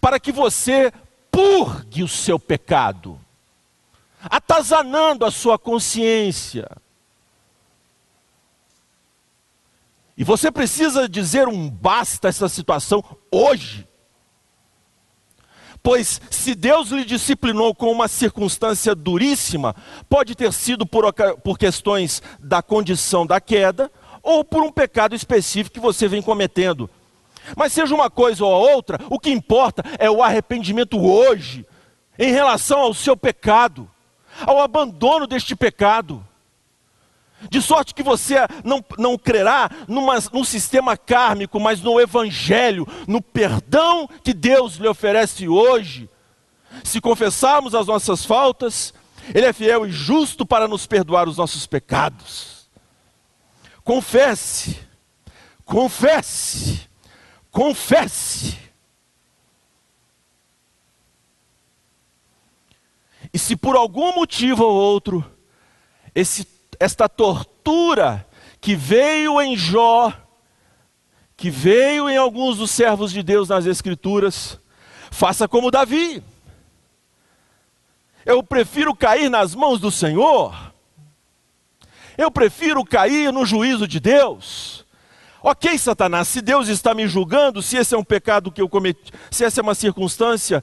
[0.00, 0.92] para que você
[1.38, 3.16] purgue o seu pecado,
[4.20, 6.68] atazanando a sua consciência.
[10.16, 13.86] E você precisa dizer um basta a essa situação hoje.
[15.80, 19.76] Pois se Deus lhe disciplinou com uma circunstância duríssima,
[20.08, 21.04] pode ter sido por,
[21.44, 23.88] por questões da condição da queda,
[24.24, 26.90] ou por um pecado específico que você vem cometendo.
[27.56, 31.66] Mas seja uma coisa ou outra, o que importa é o arrependimento hoje,
[32.18, 33.88] em relação ao seu pecado,
[34.46, 36.24] ao abandono deste pecado.
[37.48, 43.22] De sorte que você não, não crerá numa, num sistema kármico, mas no Evangelho, no
[43.22, 46.10] perdão que Deus lhe oferece hoje.
[46.82, 48.92] Se confessarmos as nossas faltas,
[49.32, 52.68] Ele é fiel e justo para nos perdoar os nossos pecados.
[53.84, 54.80] Confesse,
[55.64, 56.87] confesse,
[57.50, 58.58] confesse.
[63.32, 65.24] E se por algum motivo ou outro,
[66.14, 66.46] esse
[66.78, 68.26] esta tortura
[68.60, 70.12] que veio em Jó,
[71.36, 74.58] que veio em alguns dos servos de Deus nas Escrituras,
[75.10, 76.22] faça como Davi.
[78.24, 80.72] Eu prefiro cair nas mãos do Senhor.
[82.16, 84.84] Eu prefiro cair no juízo de Deus.
[85.50, 89.10] Ok, Satanás, se Deus está me julgando, se esse é um pecado que eu cometi,
[89.30, 90.62] se essa é uma circunstância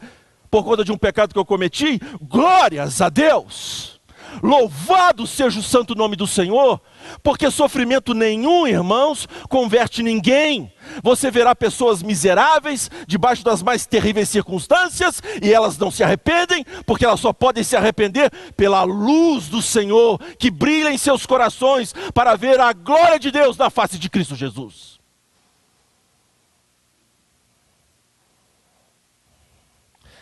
[0.52, 3.95] por conta de um pecado que eu cometi, glórias a Deus.
[4.42, 6.82] Louvado seja o santo nome do Senhor,
[7.24, 10.72] porque sofrimento nenhum, irmãos, converte ninguém.
[11.02, 17.06] Você verá pessoas miseráveis, debaixo das mais terríveis circunstâncias, e elas não se arrependem, porque
[17.06, 22.36] elas só podem se arrepender pela luz do Senhor que brilha em seus corações para
[22.36, 24.96] ver a glória de Deus na face de Cristo Jesus.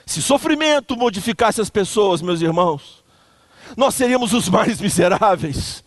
[0.05, 3.02] Se sofrimento modificasse as pessoas, meus irmãos,
[3.75, 5.83] nós seríamos os mais miseráveis.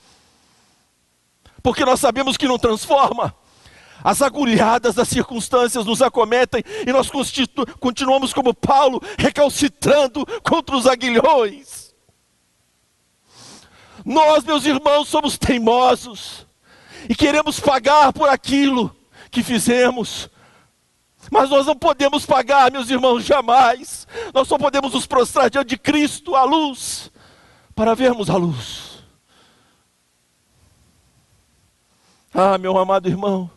[1.63, 3.35] Porque nós sabemos que não transforma.
[4.05, 7.11] As agulhadas das circunstâncias nos acometem e nós
[7.81, 11.95] continuamos como Paulo, recalcitrando contra os aguilhões.
[14.05, 16.47] Nós, meus irmãos, somos teimosos
[17.09, 18.95] e queremos pagar por aquilo
[19.31, 20.31] que fizemos.
[21.29, 24.07] Mas nós não podemos pagar, meus irmãos, jamais.
[24.33, 27.11] Nós só podemos nos prostrar diante de Cristo, a luz
[27.77, 29.05] para vermos a luz.
[32.33, 33.51] Ah, meu amado irmão,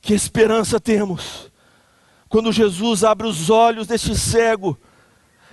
[0.00, 1.52] que esperança temos
[2.26, 4.78] quando Jesus abre os olhos deste cego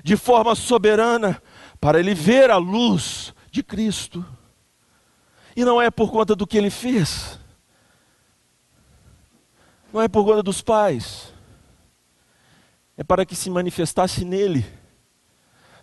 [0.01, 1.41] de forma soberana
[1.79, 4.25] para ele ver a luz de Cristo.
[5.53, 7.39] E não é por conta do que ele fez,
[9.91, 11.33] não é por conta dos pais,
[12.97, 14.65] é para que se manifestasse nele.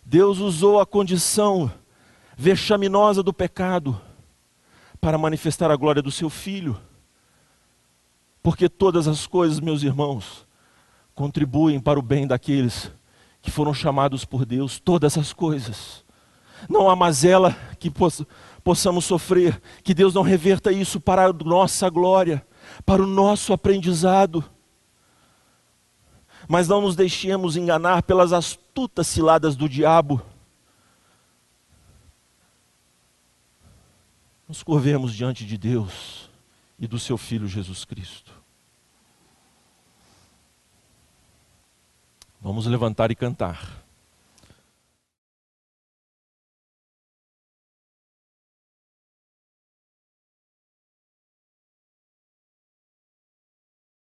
[0.05, 1.73] Deus usou a condição
[2.37, 4.01] vexaminosa do pecado
[5.01, 6.79] para manifestar a glória do seu filho.
[8.43, 10.47] Porque todas as coisas, meus irmãos,
[11.15, 12.91] contribuem para o bem daqueles
[13.41, 16.05] que foram chamados por Deus, todas as coisas.
[16.69, 17.93] Não há mazela que
[18.63, 22.45] possamos sofrer, que Deus não reverta isso para a nossa glória,
[22.87, 24.45] para o nosso aprendizado.
[26.49, 30.23] Mas não nos deixemos enganar pelas astutas ciladas do diabo
[34.53, 36.29] nos curvemos diante de Deus
[36.79, 38.31] e do seu Filho Jesus Cristo.
[42.39, 43.82] Vamos levantar e cantar.